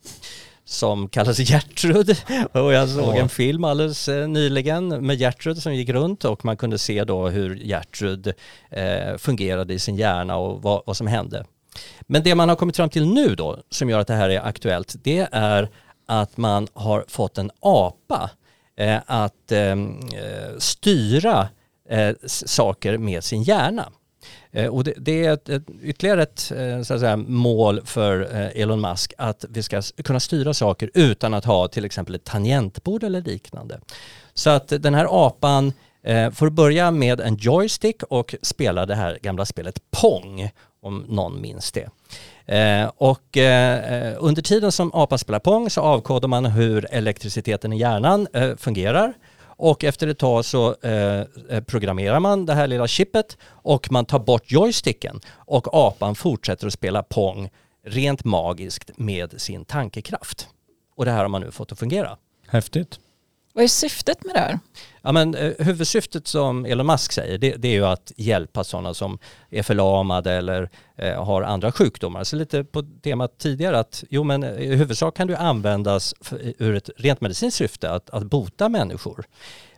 som 0.64 1.08
kallas 1.08 1.38
Gertrud. 1.38 2.16
Och 2.52 2.72
jag 2.72 2.88
såg 2.88 3.16
en 3.16 3.28
film 3.28 3.64
alldeles 3.64 4.08
nyligen 4.08 4.88
med 5.06 5.18
Gertrud 5.18 5.62
som 5.62 5.74
gick 5.74 5.88
runt 5.88 6.24
och 6.24 6.44
man 6.44 6.56
kunde 6.56 6.78
se 6.78 7.04
då 7.04 7.28
hur 7.28 7.56
Gertrud 7.56 8.32
fungerade 9.18 9.74
i 9.74 9.78
sin 9.78 9.96
hjärna 9.96 10.36
och 10.36 10.62
vad, 10.62 10.82
vad 10.86 10.96
som 10.96 11.06
hände. 11.06 11.44
Men 12.00 12.22
det 12.22 12.34
man 12.34 12.48
har 12.48 12.56
kommit 12.56 12.76
fram 12.76 12.90
till 12.90 13.06
nu 13.06 13.34
då, 13.34 13.58
som 13.70 13.90
gör 13.90 13.98
att 13.98 14.06
det 14.06 14.14
här 14.14 14.30
är 14.30 14.40
aktuellt, 14.40 14.94
det 15.02 15.28
är 15.32 15.68
att 16.06 16.36
man 16.36 16.68
har 16.72 17.04
fått 17.08 17.38
en 17.38 17.50
apa 17.60 18.30
eh, 18.76 19.00
att 19.06 19.52
eh, 19.52 19.76
styra 20.58 21.48
eh, 21.88 22.14
saker 22.26 22.98
med 22.98 23.24
sin 23.24 23.42
hjärna. 23.42 23.92
Eh, 24.52 24.66
och 24.66 24.84
det, 24.84 24.94
det, 24.96 25.24
är 25.24 25.32
ett, 25.32 25.48
ett, 25.48 25.62
ytterligare 25.82 26.22
ett 26.22 26.52
eh, 26.56 26.82
så 26.82 26.94
att 26.94 27.00
säga, 27.00 27.16
mål 27.16 27.80
för 27.84 28.20
eh, 28.20 28.62
Elon 28.62 28.80
Musk 28.80 29.12
att 29.18 29.44
vi 29.48 29.62
ska 29.62 29.82
kunna 30.04 30.20
styra 30.20 30.54
saker 30.54 30.90
utan 30.94 31.34
att 31.34 31.44
ha 31.44 31.68
till 31.68 31.84
exempel 31.84 32.14
ett 32.14 32.24
tangentbord 32.24 33.02
eller 33.02 33.22
liknande. 33.22 33.80
Så 34.34 34.50
att 34.50 34.68
den 34.68 34.94
här 34.94 35.26
apan 35.26 35.72
får 36.32 36.50
börja 36.50 36.90
med 36.90 37.20
en 37.20 37.36
joystick 37.36 38.02
och 38.02 38.34
spela 38.42 38.86
det 38.86 38.94
här 38.94 39.18
gamla 39.22 39.44
spelet 39.44 39.78
Pong 39.90 40.50
om 40.84 41.04
någon 41.08 41.40
minns 41.40 41.72
det. 41.72 41.88
Eh, 42.46 42.90
och 42.96 43.36
eh, 43.36 44.16
under 44.18 44.42
tiden 44.42 44.72
som 44.72 44.90
apan 44.94 45.18
spelar 45.18 45.38
Pong 45.38 45.70
så 45.70 45.80
avkodar 45.80 46.28
man 46.28 46.46
hur 46.46 46.86
elektriciteten 46.90 47.72
i 47.72 47.78
hjärnan 47.78 48.26
eh, 48.32 48.56
fungerar 48.56 49.14
och 49.56 49.84
efter 49.84 50.06
ett 50.06 50.18
tag 50.18 50.44
så 50.44 50.74
eh, 50.82 51.20
eh, 51.48 51.60
programmerar 51.66 52.20
man 52.20 52.46
det 52.46 52.54
här 52.54 52.66
lilla 52.66 52.86
chippet 52.86 53.38
och 53.46 53.92
man 53.92 54.04
tar 54.04 54.18
bort 54.18 54.42
joysticken 54.46 55.20
och 55.30 55.68
apan 55.72 56.14
fortsätter 56.14 56.66
att 56.66 56.72
spela 56.72 57.02
Pong 57.02 57.50
rent 57.86 58.24
magiskt 58.24 58.90
med 58.98 59.40
sin 59.40 59.64
tankekraft. 59.64 60.48
Och 60.96 61.04
det 61.04 61.10
här 61.10 61.22
har 61.22 61.28
man 61.28 61.40
nu 61.40 61.50
fått 61.50 61.72
att 61.72 61.78
fungera. 61.78 62.16
Häftigt. 62.46 62.98
Vad 63.56 63.64
är 63.64 63.68
syftet 63.68 64.24
med 64.24 64.34
det 64.34 64.40
här? 64.40 64.58
Ja, 65.02 65.12
men, 65.12 65.34
eh, 65.34 65.52
huvudsyftet 65.58 66.26
som 66.26 66.64
Elon 66.66 66.86
Musk 66.86 67.12
säger 67.12 67.38
det, 67.38 67.56
det 67.56 67.68
är 67.68 67.72
ju 67.72 67.86
att 67.86 68.12
hjälpa 68.16 68.64
sådana 68.64 68.94
som 68.94 69.18
är 69.50 69.62
förlamade 69.62 70.32
eller 70.32 70.70
eh, 70.96 71.24
har 71.24 71.42
andra 71.42 71.72
sjukdomar. 71.72 72.24
Så 72.24 72.36
lite 72.36 72.64
på 72.64 72.82
temat 73.02 73.38
tidigare 73.38 73.78
att 73.78 74.04
jo 74.10 74.24
men 74.24 74.42
eh, 74.42 74.50
i 74.50 74.74
huvudsak 74.74 75.16
kan 75.16 75.26
det 75.26 75.38
användas 75.38 76.14
för, 76.20 76.52
ur 76.58 76.74
ett 76.74 76.90
rent 76.96 77.20
medicinskt 77.20 77.58
syfte 77.58 77.90
att, 77.90 78.10
att 78.10 78.24
bota 78.24 78.68
människor. 78.68 79.24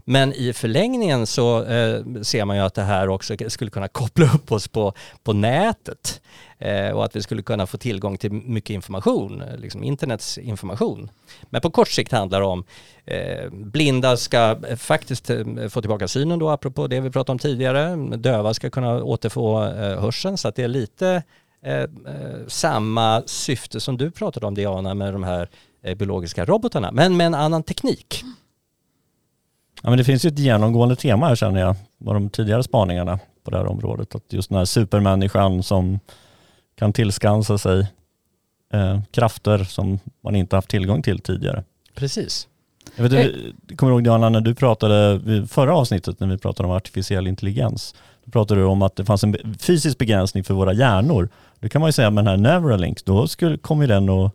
Men 0.08 0.32
i 0.32 0.52
förlängningen 0.52 1.26
så 1.26 1.64
eh, 1.64 2.02
ser 2.22 2.44
man 2.44 2.56
ju 2.56 2.62
att 2.62 2.74
det 2.74 2.82
här 2.82 3.08
också 3.08 3.34
skulle 3.48 3.70
kunna 3.70 3.88
koppla 3.88 4.34
upp 4.34 4.52
oss 4.52 4.68
på, 4.68 4.92
på 5.22 5.32
nätet 5.32 6.20
eh, 6.58 6.90
och 6.90 7.04
att 7.04 7.16
vi 7.16 7.22
skulle 7.22 7.42
kunna 7.42 7.66
få 7.66 7.78
tillgång 7.78 8.18
till 8.18 8.32
mycket 8.32 8.70
information, 8.70 9.42
liksom 9.56 9.84
internets 9.84 10.38
information. 10.38 11.10
Men 11.42 11.60
på 11.60 11.70
kort 11.70 11.88
sikt 11.88 12.12
handlar 12.12 12.40
det 12.40 12.46
om 12.46 12.64
eh, 13.04 13.50
blinda 13.50 14.16
ska 14.16 14.58
eh, 14.68 14.76
faktiskt 14.76 15.30
eh, 15.30 15.68
få 15.68 15.80
tillbaka 15.80 16.08
synen 16.08 16.38
då, 16.38 16.50
apropå 16.50 16.86
det 16.86 17.00
vi 17.00 17.10
pratade 17.10 17.32
om 17.32 17.38
tidigare. 17.38 17.96
Döva 18.16 18.54
ska 18.54 18.70
kunna 18.70 19.02
återfå 19.02 19.64
eh, 19.64 20.00
hörseln 20.00 20.38
så 20.38 20.48
att 20.48 20.56
det 20.56 20.62
är 20.62 20.68
lite 20.68 21.22
eh, 21.64 21.80
eh 21.80 21.88
samma 22.46 23.22
syfte 23.26 23.80
som 23.80 23.96
du 23.96 24.10
pratade 24.10 24.46
om 24.46 24.54
Diana 24.54 24.94
med 24.94 25.14
de 25.14 25.24
här 25.24 25.48
biologiska 25.94 26.44
robotarna, 26.44 26.92
men 26.92 27.16
med 27.16 27.26
en 27.26 27.34
annan 27.34 27.62
teknik. 27.62 28.24
Ja, 29.86 29.90
men 29.90 29.98
det 29.98 30.04
finns 30.04 30.24
ju 30.24 30.28
ett 30.28 30.38
genomgående 30.38 30.96
tema 30.96 31.28
här 31.28 31.36
känner 31.36 31.60
jag, 31.60 31.76
på 32.04 32.12
de 32.12 32.30
tidigare 32.30 32.62
spaningarna 32.62 33.18
på 33.44 33.50
det 33.50 33.56
här 33.56 33.66
området. 33.66 34.14
Att 34.14 34.32
just 34.32 34.48
den 34.48 34.58
här 34.58 34.64
supermänniskan 34.64 35.62
som 35.62 36.00
kan 36.78 36.92
tillskansa 36.92 37.58
sig 37.58 37.86
eh, 38.72 39.00
krafter 39.10 39.64
som 39.64 39.98
man 40.20 40.36
inte 40.36 40.56
haft 40.56 40.68
tillgång 40.68 41.02
till 41.02 41.18
tidigare. 41.18 41.64
Precis. 41.94 42.48
Jag 42.96 43.08
vet, 43.08 43.12
jag 43.68 43.78
kommer 43.78 43.92
ihåg 43.92 44.04
Diana, 44.04 44.28
när 44.28 44.40
du 44.40 44.54
pratade 44.54 45.20
i 45.32 45.46
förra 45.46 45.76
avsnittet 45.76 46.20
när 46.20 46.26
vi 46.26 46.38
pratade 46.38 46.68
om 46.68 46.74
artificiell 46.74 47.26
intelligens. 47.26 47.94
Då 48.24 48.30
pratade 48.30 48.60
du 48.60 48.64
om 48.66 48.82
att 48.82 48.96
det 48.96 49.04
fanns 49.04 49.24
en 49.24 49.54
fysisk 49.58 49.98
begränsning 49.98 50.44
för 50.44 50.54
våra 50.54 50.72
hjärnor. 50.72 51.28
Det 51.60 51.68
kan 51.68 51.80
man 51.80 51.88
ju 51.88 51.92
säga 51.92 52.10
med 52.10 52.24
den 52.24 52.44
här 52.44 52.60
Neuralink, 52.60 53.04
då 53.04 53.28
skulle, 53.28 53.58
kommer 53.58 53.86
den 53.86 54.08
att 54.08 54.32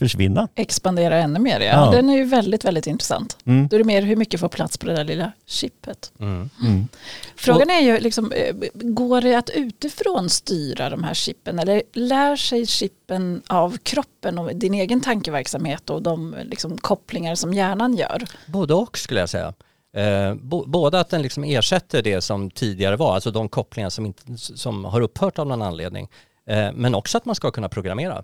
försvinna. 0.00 0.48
Expandera 0.54 1.16
ännu 1.16 1.38
mer, 1.38 1.60
ja. 1.60 1.66
ja. 1.66 1.90
Den 1.90 2.10
är 2.10 2.16
ju 2.16 2.24
väldigt, 2.24 2.64
väldigt 2.64 2.86
intressant. 2.86 3.38
Mm. 3.44 3.68
Då 3.68 3.76
är 3.76 3.78
det 3.78 3.84
mer 3.84 4.02
hur 4.02 4.16
mycket 4.16 4.40
får 4.40 4.48
plats 4.48 4.78
på 4.78 4.86
det 4.86 4.94
där 4.94 5.04
lilla 5.04 5.32
chippet. 5.46 6.12
Mm. 6.20 6.50
Mm. 6.62 6.88
Frågan 7.36 7.70
är 7.70 7.80
ju, 7.80 7.98
liksom, 7.98 8.32
eh, 8.32 8.54
går 8.72 9.20
det 9.20 9.34
att 9.34 9.50
utifrån 9.50 10.30
styra 10.30 10.90
de 10.90 11.04
här 11.04 11.14
chippen 11.14 11.58
eller 11.58 11.82
lär 11.92 12.36
sig 12.36 12.66
chippen 12.66 13.42
av 13.46 13.76
kroppen 13.76 14.38
och 14.38 14.56
din 14.56 14.74
egen 14.74 15.00
tankeverksamhet 15.00 15.90
och 15.90 16.02
de 16.02 16.36
liksom, 16.44 16.78
kopplingar 16.78 17.34
som 17.34 17.54
hjärnan 17.54 17.96
gör? 17.96 18.24
Både 18.46 18.74
och 18.74 18.98
skulle 18.98 19.20
jag 19.20 19.28
säga. 19.28 19.54
Eh, 19.96 20.34
både 20.66 21.00
att 21.00 21.08
den 21.08 21.22
liksom 21.22 21.44
ersätter 21.44 22.02
det 22.02 22.20
som 22.20 22.50
tidigare 22.50 22.96
var, 22.96 23.14
alltså 23.14 23.30
de 23.30 23.48
kopplingar 23.48 23.90
som, 23.90 24.06
inte, 24.06 24.22
som 24.36 24.84
har 24.84 25.00
upphört 25.00 25.38
av 25.38 25.46
någon 25.46 25.62
anledning, 25.62 26.08
eh, 26.46 26.68
men 26.74 26.94
också 26.94 27.18
att 27.18 27.24
man 27.24 27.34
ska 27.34 27.50
kunna 27.50 27.68
programmera. 27.68 28.22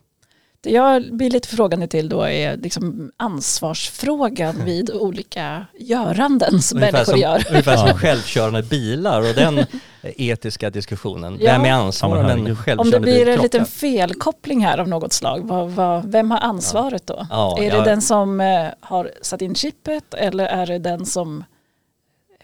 Det 0.60 0.70
jag 0.70 1.16
blir 1.16 1.30
lite 1.30 1.48
frågande 1.48 1.86
till 1.86 2.08
då 2.08 2.22
är 2.22 2.56
liksom 2.56 3.10
ansvarsfrågan 3.16 4.64
vid 4.64 4.90
olika 4.90 5.66
göranden 5.78 6.62
som 6.62 6.78
ungefär 6.78 6.92
människor 6.92 7.12
som, 7.12 7.20
gör. 7.20 7.46
Ungefär 7.50 7.76
som 7.76 7.98
självkörande 7.98 8.62
bilar 8.62 9.20
och 9.20 9.34
den 9.34 9.66
etiska 10.02 10.70
diskussionen. 10.70 11.38
Ja. 11.40 11.52
Vem 11.52 11.64
är 11.64 11.72
ansvarig 11.72 12.30
en 12.30 12.56
självkörande 12.56 12.82
Om 12.82 12.90
det 12.90 13.00
blir 13.00 13.28
en 13.28 13.40
liten 13.40 13.66
felkoppling 13.66 14.64
här 14.64 14.78
av 14.78 14.88
något 14.88 15.12
slag, 15.12 15.40
vad, 15.44 15.70
vad, 15.70 16.12
vem 16.12 16.30
har 16.30 16.38
ansvaret 16.38 17.06
då? 17.06 17.26
Ja, 17.30 17.58
är 17.60 17.70
det 17.70 17.84
den 17.84 18.02
som 18.02 18.40
eh, 18.40 18.66
har 18.80 19.10
satt 19.22 19.42
in 19.42 19.54
chippet 19.54 20.14
eller 20.14 20.46
är 20.46 20.66
det 20.66 20.78
den 20.78 21.06
som 21.06 21.44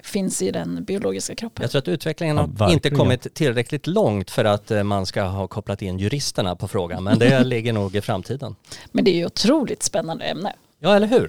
finns 0.03 0.43
i 0.43 0.51
den 0.51 0.85
biologiska 0.85 1.35
kroppen. 1.35 1.63
Jag 1.63 1.71
tror 1.71 1.79
att 1.79 1.89
utvecklingen 1.89 2.39
har 2.39 2.51
ja, 2.59 2.73
inte 2.73 2.91
kommit 2.91 3.35
tillräckligt 3.35 3.87
långt 3.87 4.31
för 4.31 4.45
att 4.45 4.71
eh, 4.71 4.83
man 4.83 5.07
ska 5.07 5.23
ha 5.23 5.47
kopplat 5.47 5.83
in 5.83 5.99
juristerna 5.99 6.57
på 6.57 6.69
frågan, 6.69 7.05
men 7.05 7.19
det 7.19 7.45
ligger 7.45 7.73
nog 7.73 7.97
i 7.97 8.01
framtiden. 8.01 8.57
Men 8.93 9.05
det 9.05 9.11
är 9.11 9.17
ju 9.17 9.27
otroligt 9.27 9.83
spännande 9.83 10.25
ämne. 10.25 10.53
Ja, 10.79 10.97
eller 10.97 11.07
hur? 11.07 11.25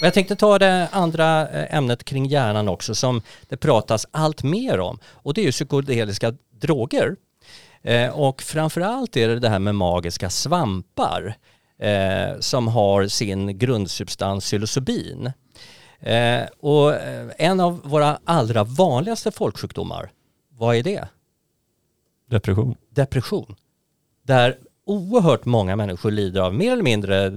Och 0.00 0.06
jag 0.06 0.14
tänkte 0.14 0.36
ta 0.36 0.58
det 0.58 0.88
andra 0.92 1.48
eh, 1.48 1.76
ämnet 1.76 2.04
kring 2.04 2.26
hjärnan 2.26 2.68
också 2.68 2.94
som 2.94 3.22
det 3.48 3.56
pratas 3.56 4.06
allt 4.10 4.42
mer 4.42 4.80
om 4.80 4.98
och 5.06 5.34
det 5.34 5.40
är 5.40 5.44
ju 5.44 5.52
psykedeliska 5.52 6.34
droger. 6.60 7.16
Eh, 7.82 8.08
och 8.08 8.42
framförallt 8.42 9.16
är 9.16 9.28
det 9.28 9.38
det 9.38 9.48
här 9.48 9.58
med 9.58 9.74
magiska 9.74 10.30
svampar 10.30 11.36
som 12.40 12.68
har 12.68 13.06
sin 13.06 13.58
grundsubstans 13.58 14.44
psilocybin. 14.44 15.32
Eh, 16.04 16.46
och 16.60 16.94
eh, 16.94 17.30
en 17.38 17.60
av 17.60 17.80
våra 17.84 18.18
allra 18.24 18.64
vanligaste 18.64 19.30
folksjukdomar, 19.30 20.10
vad 20.48 20.76
är 20.76 20.82
det? 20.82 21.08
Depression. 22.30 22.74
Depression. 22.90 23.54
Där 24.22 24.56
oerhört 24.84 25.44
många 25.44 25.76
människor 25.76 26.10
lider 26.10 26.40
av 26.40 26.54
mer 26.54 26.72
eller 26.72 26.82
mindre 26.82 27.30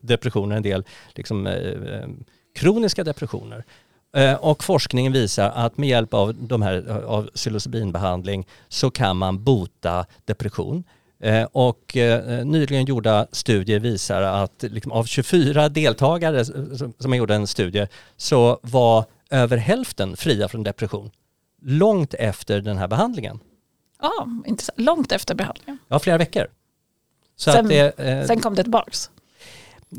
depressioner, 0.00 0.56
en 0.56 0.62
del 0.62 0.84
liksom, 1.14 1.46
eh, 1.46 2.08
kroniska 2.54 3.04
depressioner. 3.04 3.64
Eh, 4.16 4.34
och 4.34 4.64
forskningen 4.64 5.12
visar 5.12 5.50
att 5.50 5.78
med 5.78 5.88
hjälp 5.88 6.14
av, 6.14 6.34
de 6.34 6.62
här, 6.62 7.04
av 7.04 7.30
psilocybinbehandling 7.34 8.46
så 8.68 8.90
kan 8.90 9.16
man 9.16 9.44
bota 9.44 10.06
depression. 10.24 10.84
Eh, 11.26 11.44
och 11.52 11.96
eh, 11.96 12.44
nyligen 12.46 12.84
gjorda 12.84 13.26
studier 13.32 13.78
visar 13.78 14.22
att 14.22 14.62
liksom 14.62 14.92
av 14.92 15.04
24 15.04 15.68
deltagare 15.68 16.44
som 16.98 17.14
gjorde 17.14 17.34
en 17.34 17.46
studie 17.46 17.86
så 18.16 18.58
var 18.62 19.04
över 19.30 19.56
hälften 19.56 20.16
fria 20.16 20.48
från 20.48 20.62
depression 20.62 21.10
långt 21.62 22.14
efter 22.14 22.60
den 22.60 22.78
här 22.78 22.88
behandlingen. 22.88 23.40
Ja, 24.02 24.28
intressant. 24.46 24.80
Långt 24.80 25.12
efter 25.12 25.34
behandlingen? 25.34 25.78
Ja, 25.88 25.98
flera 25.98 26.18
veckor. 26.18 26.46
Så 27.36 27.52
sen, 27.52 27.64
att 27.64 27.70
det, 27.70 27.98
eh, 27.98 28.26
sen 28.26 28.40
kom 28.40 28.54
det 28.54 28.62
tillbaks? 28.62 29.10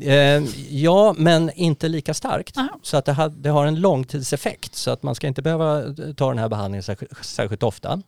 Eh, 0.01 0.43
ja, 0.69 1.15
men 1.17 1.51
inte 1.55 1.87
lika 1.89 2.13
starkt. 2.13 2.57
Aha. 2.57 2.79
Så 2.81 2.97
att 2.97 3.05
det, 3.05 3.13
har, 3.13 3.29
det 3.29 3.49
har 3.49 3.65
en 3.65 3.79
långtidseffekt 3.79 4.75
så 4.75 4.91
att 4.91 5.03
man 5.03 5.15
ska 5.15 5.27
inte 5.27 5.41
behöva 5.41 5.81
ta 6.17 6.29
den 6.29 6.37
här 6.37 6.49
behandlingen 6.49 6.83
särskilt, 6.83 7.25
särskilt 7.25 7.63
ofta. 7.63 8.01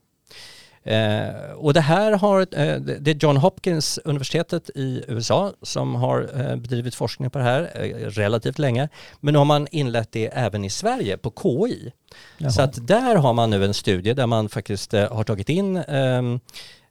Eh, 0.84 1.52
och 1.56 1.74
det 1.74 1.82
här 1.82 2.12
har, 2.12 2.42
eh, 2.42 2.80
det 2.80 3.12
är 3.12 3.16
John 3.24 3.38
Hopkins 3.38 4.00
universitetet 4.06 4.70
i 4.76 5.04
USA 5.08 5.54
som 5.62 5.96
har 5.96 6.30
eh, 6.36 6.56
bedrivit 6.56 6.96
forskning 6.96 7.30
på 7.30 7.38
det 7.38 7.44
här 7.44 7.72
eh, 7.76 8.10
relativt 8.10 8.60
länge. 8.60 8.90
Men 9.20 9.32
nu 9.34 9.38
har 9.38 9.46
man 9.46 9.68
inlett 9.72 10.12
det 10.12 10.28
även 10.28 10.66
i 10.66 10.70
Sverige 10.70 11.18
på 11.18 11.34
KI. 11.42 11.92
Jaha. 12.38 12.52
Så 12.52 12.62
att 12.62 12.88
där 12.88 13.16
har 13.16 13.34
man 13.34 13.50
nu 13.50 13.66
en 13.66 13.74
studie 13.74 14.14
där 14.14 14.28
man 14.28 14.50
faktiskt 14.50 14.94
eh, 14.94 15.14
har 15.14 15.24
tagit 15.24 15.50
in 15.50 15.78
ehm, 15.78 16.40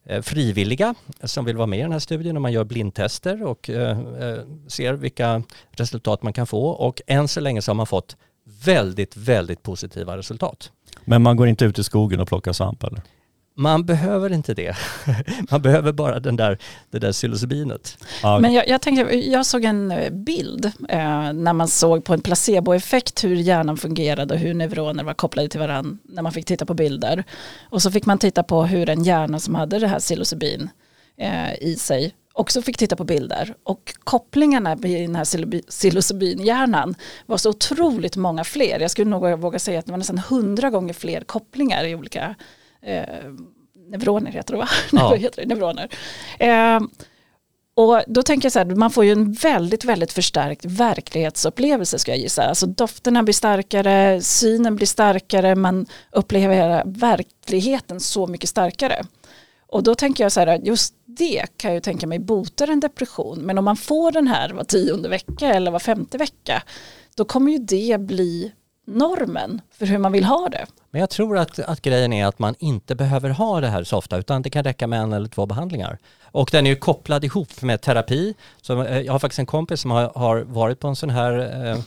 eh, 0.04 0.22
frivilliga 0.22 0.94
som 1.24 1.44
vill 1.44 1.56
vara 1.56 1.66
med 1.66 1.78
i 1.78 1.82
den 1.82 1.92
här 1.92 1.98
studien 1.98 2.36
och 2.36 2.42
man 2.42 2.52
gör 2.52 2.64
blindtester 2.64 3.42
och 3.42 3.70
ser 4.68 4.92
vilka 4.92 5.42
resultat 5.70 6.22
man 6.22 6.32
kan 6.32 6.46
få 6.46 6.68
och 6.68 7.02
än 7.06 7.28
så 7.28 7.40
länge 7.40 7.62
så 7.62 7.70
har 7.70 7.76
man 7.76 7.86
fått 7.86 8.16
väldigt, 8.64 9.16
väldigt 9.16 9.62
positiva 9.62 10.16
resultat. 10.16 10.72
Men 11.04 11.22
man 11.22 11.36
går 11.36 11.48
inte 11.48 11.64
ut 11.64 11.78
i 11.78 11.84
skogen 11.84 12.20
och 12.20 12.28
plockar 12.28 12.52
svamp 12.52 12.84
eller? 12.84 13.02
Man 13.58 13.84
behöver 13.84 14.32
inte 14.32 14.54
det. 14.54 14.76
Man 15.50 15.62
behöver 15.62 15.92
bara 15.92 16.20
den 16.20 16.36
där, 16.36 16.58
det 16.90 16.98
där 16.98 17.12
psilocybinet. 17.12 17.98
Men 18.22 18.52
jag, 18.52 18.68
jag, 18.68 18.80
tänkte, 18.80 19.16
jag 19.16 19.46
såg 19.46 19.64
en 19.64 19.90
eh, 19.90 20.10
bild 20.10 20.72
eh, 20.88 21.32
när 21.32 21.52
man 21.52 21.68
såg 21.68 22.04
på 22.04 22.14
en 22.14 22.20
placeboeffekt 22.20 23.24
hur 23.24 23.36
hjärnan 23.36 23.76
fungerade 23.76 24.34
och 24.34 24.40
hur 24.40 24.54
neuroner 24.54 25.04
var 25.04 25.14
kopplade 25.14 25.48
till 25.48 25.60
varandra 25.60 25.98
när 26.04 26.22
man 26.22 26.32
fick 26.32 26.46
titta 26.46 26.66
på 26.66 26.74
bilder. 26.74 27.24
Och 27.62 27.82
så 27.82 27.90
fick 27.90 28.06
man 28.06 28.18
titta 28.18 28.42
på 28.42 28.62
hur 28.62 28.90
en 28.90 29.04
hjärna 29.04 29.38
som 29.40 29.54
hade 29.54 29.78
det 29.78 29.88
här 29.88 29.98
psilocybin 29.98 30.70
eh, 31.16 31.54
i 31.60 31.76
sig 31.76 32.14
också 32.32 32.62
fick 32.62 32.78
titta 32.78 32.96
på 32.96 33.04
bilder. 33.04 33.54
Och 33.62 33.94
kopplingarna 34.04 34.72
i 34.72 35.02
den 35.02 35.16
här 35.16 35.24
psilocybinhjärnan 35.68 36.94
var 37.26 37.36
så 37.36 37.50
otroligt 37.50 38.16
många 38.16 38.44
fler. 38.44 38.80
Jag 38.80 38.90
skulle 38.90 39.10
nog 39.10 39.40
våga 39.40 39.58
säga 39.58 39.78
att 39.78 39.86
det 39.86 39.92
var 39.92 39.98
nästan 39.98 40.18
hundra 40.18 40.70
gånger 40.70 40.94
fler 40.94 41.20
kopplingar 41.20 41.84
i 41.84 41.94
olika 41.94 42.34
eh, 42.82 43.32
neuroner 43.90 44.30
heter 44.30 44.52
det 44.52 44.58
va? 44.58 44.68
Ja. 44.92 45.14
Heter 45.14 45.42
det? 45.42 45.54
Neuroner. 45.54 45.88
Eh, 46.38 46.80
och 47.74 48.02
då 48.06 48.22
tänker 48.22 48.46
jag 48.46 48.52
så 48.52 48.58
här, 48.58 48.66
man 48.66 48.90
får 48.90 49.04
ju 49.04 49.12
en 49.12 49.32
väldigt, 49.32 49.84
väldigt 49.84 50.12
förstärkt 50.12 50.64
verklighetsupplevelse 50.64 51.98
ska 51.98 52.10
jag 52.10 52.18
gissa. 52.18 52.42
Alltså 52.42 52.66
dofterna 52.66 53.22
blir 53.22 53.34
starkare, 53.34 54.22
synen 54.22 54.76
blir 54.76 54.86
starkare, 54.86 55.54
man 55.54 55.86
upplever 56.12 56.82
verkligheten 56.86 58.00
så 58.00 58.26
mycket 58.26 58.48
starkare. 58.48 59.04
Och 59.66 59.82
då 59.82 59.94
tänker 59.94 60.24
jag 60.24 60.32
så 60.32 60.40
här, 60.40 60.60
just 60.62 60.94
det 61.04 61.46
kan 61.56 61.70
jag 61.70 61.74
ju 61.74 61.80
tänka 61.80 62.06
mig 62.06 62.18
botar 62.18 62.70
en 62.70 62.80
depression. 62.80 63.38
Men 63.38 63.58
om 63.58 63.64
man 63.64 63.76
får 63.76 64.12
den 64.12 64.28
här 64.28 64.50
var 64.50 64.64
tionde 64.64 65.08
vecka 65.08 65.54
eller 65.54 65.70
var 65.70 65.78
femte 65.78 66.18
vecka, 66.18 66.62
då 67.14 67.24
kommer 67.24 67.52
ju 67.52 67.58
det 67.58 68.00
bli 68.00 68.52
normen 68.86 69.60
för 69.70 69.86
hur 69.86 69.98
man 69.98 70.12
vill 70.12 70.24
ha 70.24 70.48
det. 70.48 70.66
Men 70.90 71.00
jag 71.00 71.10
tror 71.10 71.38
att, 71.38 71.58
att 71.58 71.82
grejen 71.82 72.12
är 72.12 72.26
att 72.26 72.38
man 72.38 72.54
inte 72.58 72.94
behöver 72.94 73.30
ha 73.30 73.60
det 73.60 73.68
här 73.68 73.84
så 73.84 73.96
ofta 73.96 74.18
utan 74.18 74.42
det 74.42 74.50
kan 74.50 74.64
räcka 74.64 74.86
med 74.86 75.00
en 75.00 75.12
eller 75.12 75.28
två 75.28 75.46
behandlingar. 75.46 75.98
Och 76.22 76.48
den 76.52 76.66
är 76.66 76.70
ju 76.70 76.76
kopplad 76.76 77.24
ihop 77.24 77.62
med 77.62 77.80
terapi. 77.80 78.34
Så 78.62 78.82
eh, 78.82 79.00
jag 79.00 79.12
har 79.12 79.18
faktiskt 79.18 79.38
en 79.38 79.46
kompis 79.46 79.80
som 79.80 79.90
har, 79.90 80.12
har 80.14 80.40
varit 80.40 80.80
på 80.80 80.88
en 80.88 80.96
sån 80.96 81.10
här, 81.10 81.38
eh, 81.38 81.78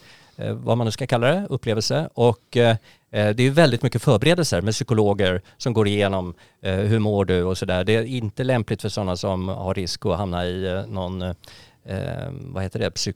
eh, 0.48 0.54
vad 0.54 0.78
man 0.78 0.86
nu 0.86 0.92
ska 0.92 1.08
kalla 1.08 1.28
det, 1.28 1.48
upplevelse. 1.50 2.10
Och 2.14 2.58
eh, 2.58 2.76
eh, 3.12 3.30
det 3.30 3.44
är 3.44 3.52
väldigt 3.52 3.84
mycket 3.84 4.02
förberedelser 4.02 4.62
med 4.62 4.74
psykologer 4.74 5.42
som 5.58 5.74
går 5.74 5.88
igenom 5.88 6.34
eh, 6.62 6.76
hur 6.76 7.00
mår 7.00 7.26
du 7.26 7.44
och 7.44 7.58
sådär. 7.58 7.84
Det 7.84 7.96
är 7.96 8.04
inte 8.04 8.44
lämpligt 8.44 8.82
för 8.82 8.90
sådana 8.90 9.18
som 9.18 9.48
har 9.48 9.74
risk 9.74 10.06
att 10.06 10.18
hamna 10.18 10.46
i 10.46 10.86
någon, 10.88 11.36
vad 12.32 12.64
heter 12.64 12.80
det, 12.80 12.92
psyk 12.92 13.16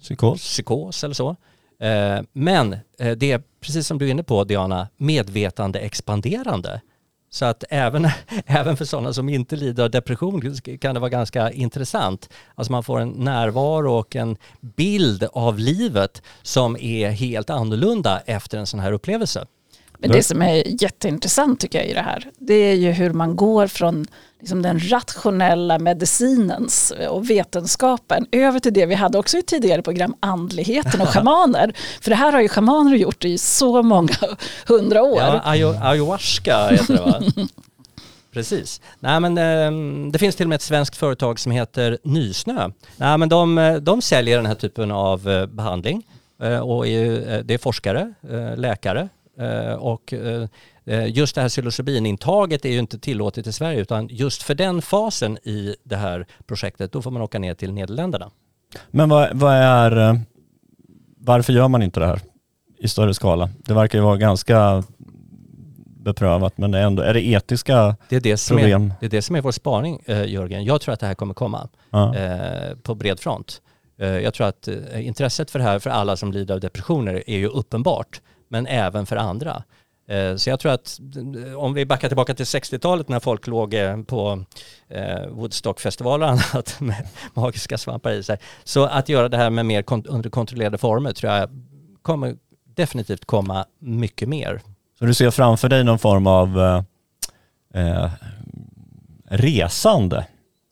psykos. 0.00 0.40
psykos 0.42 1.04
eller 1.04 1.14
så. 1.14 1.36
Eh, 1.80 2.20
men 2.32 2.72
eh, 2.98 3.12
det 3.16 3.32
är 3.32 3.42
precis 3.60 3.86
som 3.86 3.98
du 3.98 4.06
är 4.06 4.10
inne 4.10 4.22
på 4.22 4.44
Diana, 4.44 4.88
medvetande 4.96 5.78
expanderande. 5.78 6.80
Så 7.30 7.44
att 7.44 7.64
även, 7.70 8.08
även 8.46 8.76
för 8.76 8.84
sådana 8.84 9.12
som 9.12 9.28
inte 9.28 9.56
lider 9.56 9.84
av 9.84 9.90
depression 9.90 10.54
kan 10.80 10.94
det 10.94 11.00
vara 11.00 11.10
ganska 11.10 11.50
intressant. 11.50 12.28
Alltså 12.54 12.72
man 12.72 12.84
får 12.84 13.00
en 13.00 13.10
närvaro 13.10 13.92
och 13.92 14.16
en 14.16 14.36
bild 14.60 15.28
av 15.32 15.58
livet 15.58 16.22
som 16.42 16.76
är 16.76 17.10
helt 17.10 17.50
annorlunda 17.50 18.20
efter 18.26 18.58
en 18.58 18.66
sån 18.66 18.80
här 18.80 18.92
upplevelse. 18.92 19.46
Men 19.98 20.10
det 20.10 20.22
som 20.22 20.42
är 20.42 20.82
jätteintressant 20.82 21.60
tycker 21.60 21.78
jag 21.78 21.88
i 21.88 21.94
det 21.94 22.00
här, 22.00 22.30
det 22.38 22.54
är 22.54 22.74
ju 22.74 22.90
hur 22.90 23.10
man 23.10 23.36
går 23.36 23.66
från 23.66 24.06
liksom 24.44 24.62
den 24.62 24.90
rationella 24.90 25.78
medicinens 25.78 26.92
och 27.10 27.30
vetenskapen 27.30 28.26
över 28.32 28.60
till 28.60 28.72
det 28.72 28.86
vi 28.86 28.94
hade 28.94 29.18
också 29.18 29.36
i 29.38 29.42
tidigare 29.42 29.82
program, 29.82 30.14
andligheten 30.20 31.00
och 31.00 31.08
schamaner. 31.14 31.74
För 32.00 32.10
det 32.10 32.16
här 32.16 32.32
har 32.32 32.40
ju 32.40 32.48
schamaner 32.48 32.96
gjort 32.96 33.24
i 33.24 33.38
så 33.38 33.82
många 33.82 34.14
hundra 34.66 35.02
år. 35.02 35.18
Ja, 35.20 35.40
ayahuasca 35.82 36.68
heter 36.68 36.94
det 36.94 37.00
va? 37.00 37.22
Precis. 38.32 38.80
Nej, 39.00 39.20
men, 39.20 39.38
eh, 39.38 40.10
det 40.10 40.18
finns 40.18 40.36
till 40.36 40.46
och 40.46 40.48
med 40.48 40.56
ett 40.56 40.62
svenskt 40.62 40.96
företag 40.96 41.40
som 41.40 41.52
heter 41.52 41.98
Nysnö. 42.02 42.70
Nej, 42.96 43.18
men 43.18 43.28
de, 43.28 43.78
de 43.82 44.02
säljer 44.02 44.36
den 44.36 44.46
här 44.46 44.54
typen 44.54 44.90
av 44.90 45.28
eh, 45.28 45.46
behandling 45.46 46.06
eh, 46.42 46.58
och 46.58 46.86
eh, 46.86 47.40
det 47.44 47.54
är 47.54 47.58
forskare, 47.58 48.14
läkare 48.56 49.08
och 49.78 50.12
eh, 50.12 50.48
eh, 50.84 51.16
just 51.16 51.34
det 51.34 51.40
här 51.40 51.48
psilocybinintaget 51.48 52.64
är 52.64 52.68
ju 52.68 52.78
inte 52.78 52.98
tillåtet 52.98 53.46
i 53.46 53.52
Sverige 53.52 53.80
utan 53.80 54.08
just 54.10 54.42
för 54.42 54.54
den 54.54 54.82
fasen 54.82 55.38
i 55.38 55.76
det 55.84 55.96
här 55.96 56.26
projektet 56.46 56.92
då 56.92 57.02
får 57.02 57.10
man 57.10 57.22
åka 57.22 57.38
ner 57.38 57.54
till 57.54 57.72
Nederländerna. 57.72 58.30
Men 58.90 59.08
vad, 59.08 59.36
vad 59.36 59.54
är, 59.54 60.10
eh, 60.10 60.14
varför 61.18 61.52
gör 61.52 61.68
man 61.68 61.82
inte 61.82 62.00
det 62.00 62.06
här 62.06 62.20
i 62.78 62.88
större 62.88 63.14
skala? 63.14 63.50
Det 63.56 63.74
verkar 63.74 63.98
ju 63.98 64.04
vara 64.04 64.16
ganska 64.16 64.84
beprövat 66.04 66.58
men 66.58 66.74
ändå, 66.74 67.02
är 67.02 67.14
det 67.14 67.26
etiska 67.26 67.96
Det 68.08 68.16
är 68.16 68.20
det 68.20 68.36
som, 68.36 68.58
är, 68.58 68.62
problem? 68.62 68.92
det 69.00 69.06
är, 69.06 69.10
det 69.10 69.22
som 69.22 69.36
är 69.36 69.40
vår 69.40 69.52
spaning 69.52 70.02
eh, 70.06 70.24
Jörgen. 70.24 70.64
Jag 70.64 70.80
tror 70.80 70.92
att 70.92 71.00
det 71.00 71.06
här 71.06 71.14
kommer 71.14 71.34
komma. 71.34 71.68
Ja. 71.90 72.14
eh, 72.16 72.76
på 72.82 72.94
bred 72.94 73.20
front. 73.20 73.60
Eh, 73.98 74.08
jag 74.08 74.34
tror 74.34 74.46
att 74.46 74.68
eh, 74.68 75.06
intresset 75.06 75.50
för 75.50 75.58
det 75.58 75.64
här 75.64 75.78
för 75.78 75.90
alla 75.90 76.16
som 76.16 76.32
lider 76.32 76.54
av 76.54 76.60
depressioner 76.60 77.22
är 77.26 77.38
ju 77.38 77.48
uppenbart, 77.48 78.20
men 78.48 78.66
även 78.66 79.06
för 79.06 79.16
andra. 79.16 79.62
Eh, 80.08 80.36
så 80.36 80.50
jag 80.50 80.60
tror 80.60 80.72
att 80.72 81.00
eh, 81.46 81.54
om 81.54 81.74
vi 81.74 81.86
backar 81.86 82.08
tillbaka 82.08 82.34
till 82.34 82.44
60-talet 82.44 83.08
när 83.08 83.20
folk 83.20 83.46
låg 83.46 83.74
eh, 83.74 84.02
på 84.02 84.44
Woodstockfestivalen 85.28 85.36
Woodstockfestivaler 85.36 86.26
och 86.26 86.32
annat 86.54 86.80
med 86.80 87.06
magiska 87.34 87.78
svampar 87.78 88.12
i 88.12 88.22
sig, 88.22 88.38
så 88.64 88.84
att 88.84 89.08
göra 89.08 89.28
det 89.28 89.36
här 89.36 89.50
med 89.50 89.66
mer 89.66 89.84
under 89.88 90.30
kontrollerade 90.30 90.78
former 90.78 91.12
tror 91.12 91.32
jag 91.32 91.48
kommer 92.02 92.36
definitivt 92.74 93.24
komma 93.24 93.64
mycket 93.78 94.28
mer. 94.28 94.60
Så 94.98 95.04
du 95.04 95.14
ser 95.14 95.30
framför 95.30 95.68
dig 95.68 95.84
någon 95.84 95.98
form 95.98 96.26
av 96.26 96.58
eh, 97.74 98.10
resande, 99.28 100.26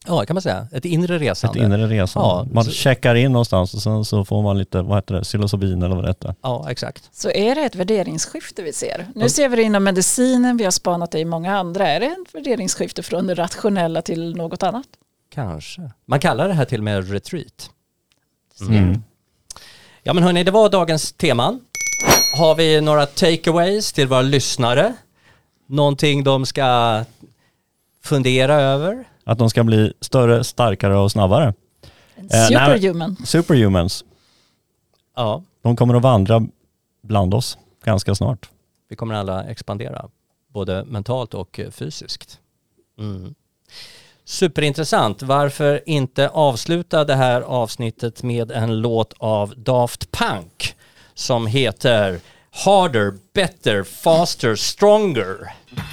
Ja, 0.07 0.25
kan 0.25 0.35
man 0.35 0.43
säga. 0.43 0.69
Ett 0.73 0.85
inre 0.85 1.15
ett 1.17 1.23
resande. 1.23 1.59
inre 1.59 1.87
resande. 1.87 2.29
Ja, 2.29 2.47
man 2.53 2.65
så- 2.65 2.71
checkar 2.71 3.15
in 3.15 3.33
någonstans 3.33 3.75
och 3.75 3.83
sen 3.83 4.05
så 4.05 4.25
får 4.25 4.43
man 4.43 4.59
lite, 4.59 4.83
vad 4.83 4.97
heter 4.99 5.15
det, 5.15 5.23
psilocybin 5.23 5.83
eller 5.83 5.95
vad 5.97 6.05
det 6.05 6.09
heter. 6.11 6.35
Ja, 6.43 6.71
exakt. 6.71 7.11
Så 7.13 7.31
är 7.31 7.55
det 7.55 7.61
ett 7.61 7.75
värderingsskifte 7.75 8.63
vi 8.63 8.73
ser. 8.73 9.07
Nu 9.15 9.29
ser 9.29 9.49
vi 9.49 9.57
det 9.57 9.63
inom 9.63 9.85
medicinen, 9.85 10.57
vi 10.57 10.65
har 10.65 10.71
spanat 10.71 11.11
det 11.11 11.19
i 11.19 11.25
många 11.25 11.57
andra. 11.59 11.89
Är 11.89 12.01
det 12.01 12.07
ett 12.07 12.35
värderingsskifte 12.35 13.03
från 13.03 13.27
det 13.27 13.35
rationella 13.35 14.03
till 14.03 14.37
något 14.37 14.63
annat? 14.63 14.87
Kanske. 15.35 15.91
Man 16.07 16.21
kallar 16.21 16.49
det 16.49 16.55
här 16.55 16.65
till 16.65 16.81
och 16.81 16.85
med 16.85 17.11
retreat. 17.11 17.71
Mm. 18.61 19.03
Ja 20.03 20.13
men 20.13 20.23
hörni, 20.23 20.45
det 20.45 20.51
var 20.51 20.69
dagens 20.69 21.13
teman. 21.13 21.61
Har 22.39 22.55
vi 22.55 22.81
några 22.81 23.07
takeaways 23.07 23.93
till 23.93 24.09
våra 24.09 24.23
lyssnare? 24.23 24.95
Någonting 25.67 26.25
de 26.25 26.47
ska 26.47 27.05
fundera 28.05 28.55
över? 28.55 29.05
Att 29.25 29.39
de 29.39 29.51
ska 29.51 29.65
bli 29.65 29.93
större, 30.01 30.45
starkare 30.45 30.97
och 30.99 31.13
snabbare. 31.13 31.55
Nej, 32.17 32.49
superhuman. 32.49 33.17
Superhumans, 33.25 34.05
Ja, 35.17 35.43
de 35.63 35.77
kommer 35.77 35.95
att 35.95 36.03
vandra 36.03 36.41
bland 37.03 37.35
oss 37.35 37.59
ganska 37.85 38.15
snart. 38.15 38.51
vi 38.89 38.97
kommer 38.97 39.15
alla 39.15 39.45
expandera, 39.45 40.09
både 40.49 40.85
mentalt 40.85 41.35
och 41.35 41.61
eh, 41.61 41.71
fysiskt. 41.71 42.39
Mm. 42.99 43.35
Superintressant. 44.25 45.23
Varför 45.23 45.81
inte 45.87 46.29
avsluta 46.29 47.05
det 47.05 47.15
här 47.15 47.41
avsnittet 47.43 48.23
med 48.23 48.51
en 48.51 48.81
låt 48.81 49.15
av 49.19 49.55
Daft 49.57 50.11
Punk 50.11 50.77
som 51.15 51.47
heter 51.47 52.21
Harder, 52.55 53.13
Better, 53.35 53.83
Faster, 53.85 54.57
Stronger. 54.57 55.37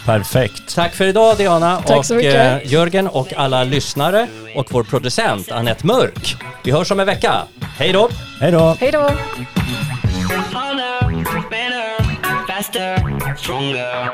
Perfekt. 0.05 0.75
Tack 0.75 0.93
för 0.95 1.05
idag 1.07 1.37
Diana 1.37 1.81
Tack 1.81 2.09
och 2.11 2.23
eh, 2.23 2.59
Jörgen 2.65 3.07
och 3.07 3.33
alla 3.33 3.63
lyssnare 3.63 4.27
och 4.55 4.67
vår 4.71 4.83
producent 4.83 5.51
Annette 5.51 5.85
Mörk. 5.85 6.35
Vi 6.63 6.71
hörs 6.71 6.91
om 6.91 6.99
en 6.99 7.05
vecka. 7.05 7.43
Hej 7.77 7.93
då! 7.93 8.09
Hej 8.39 8.51
då! 8.51 8.77
Hej 8.79 8.91
då! 8.91 8.99
Harder, 10.53 11.23
better, 11.49 12.47
faster, 12.47 13.35
stronger. 13.37 14.09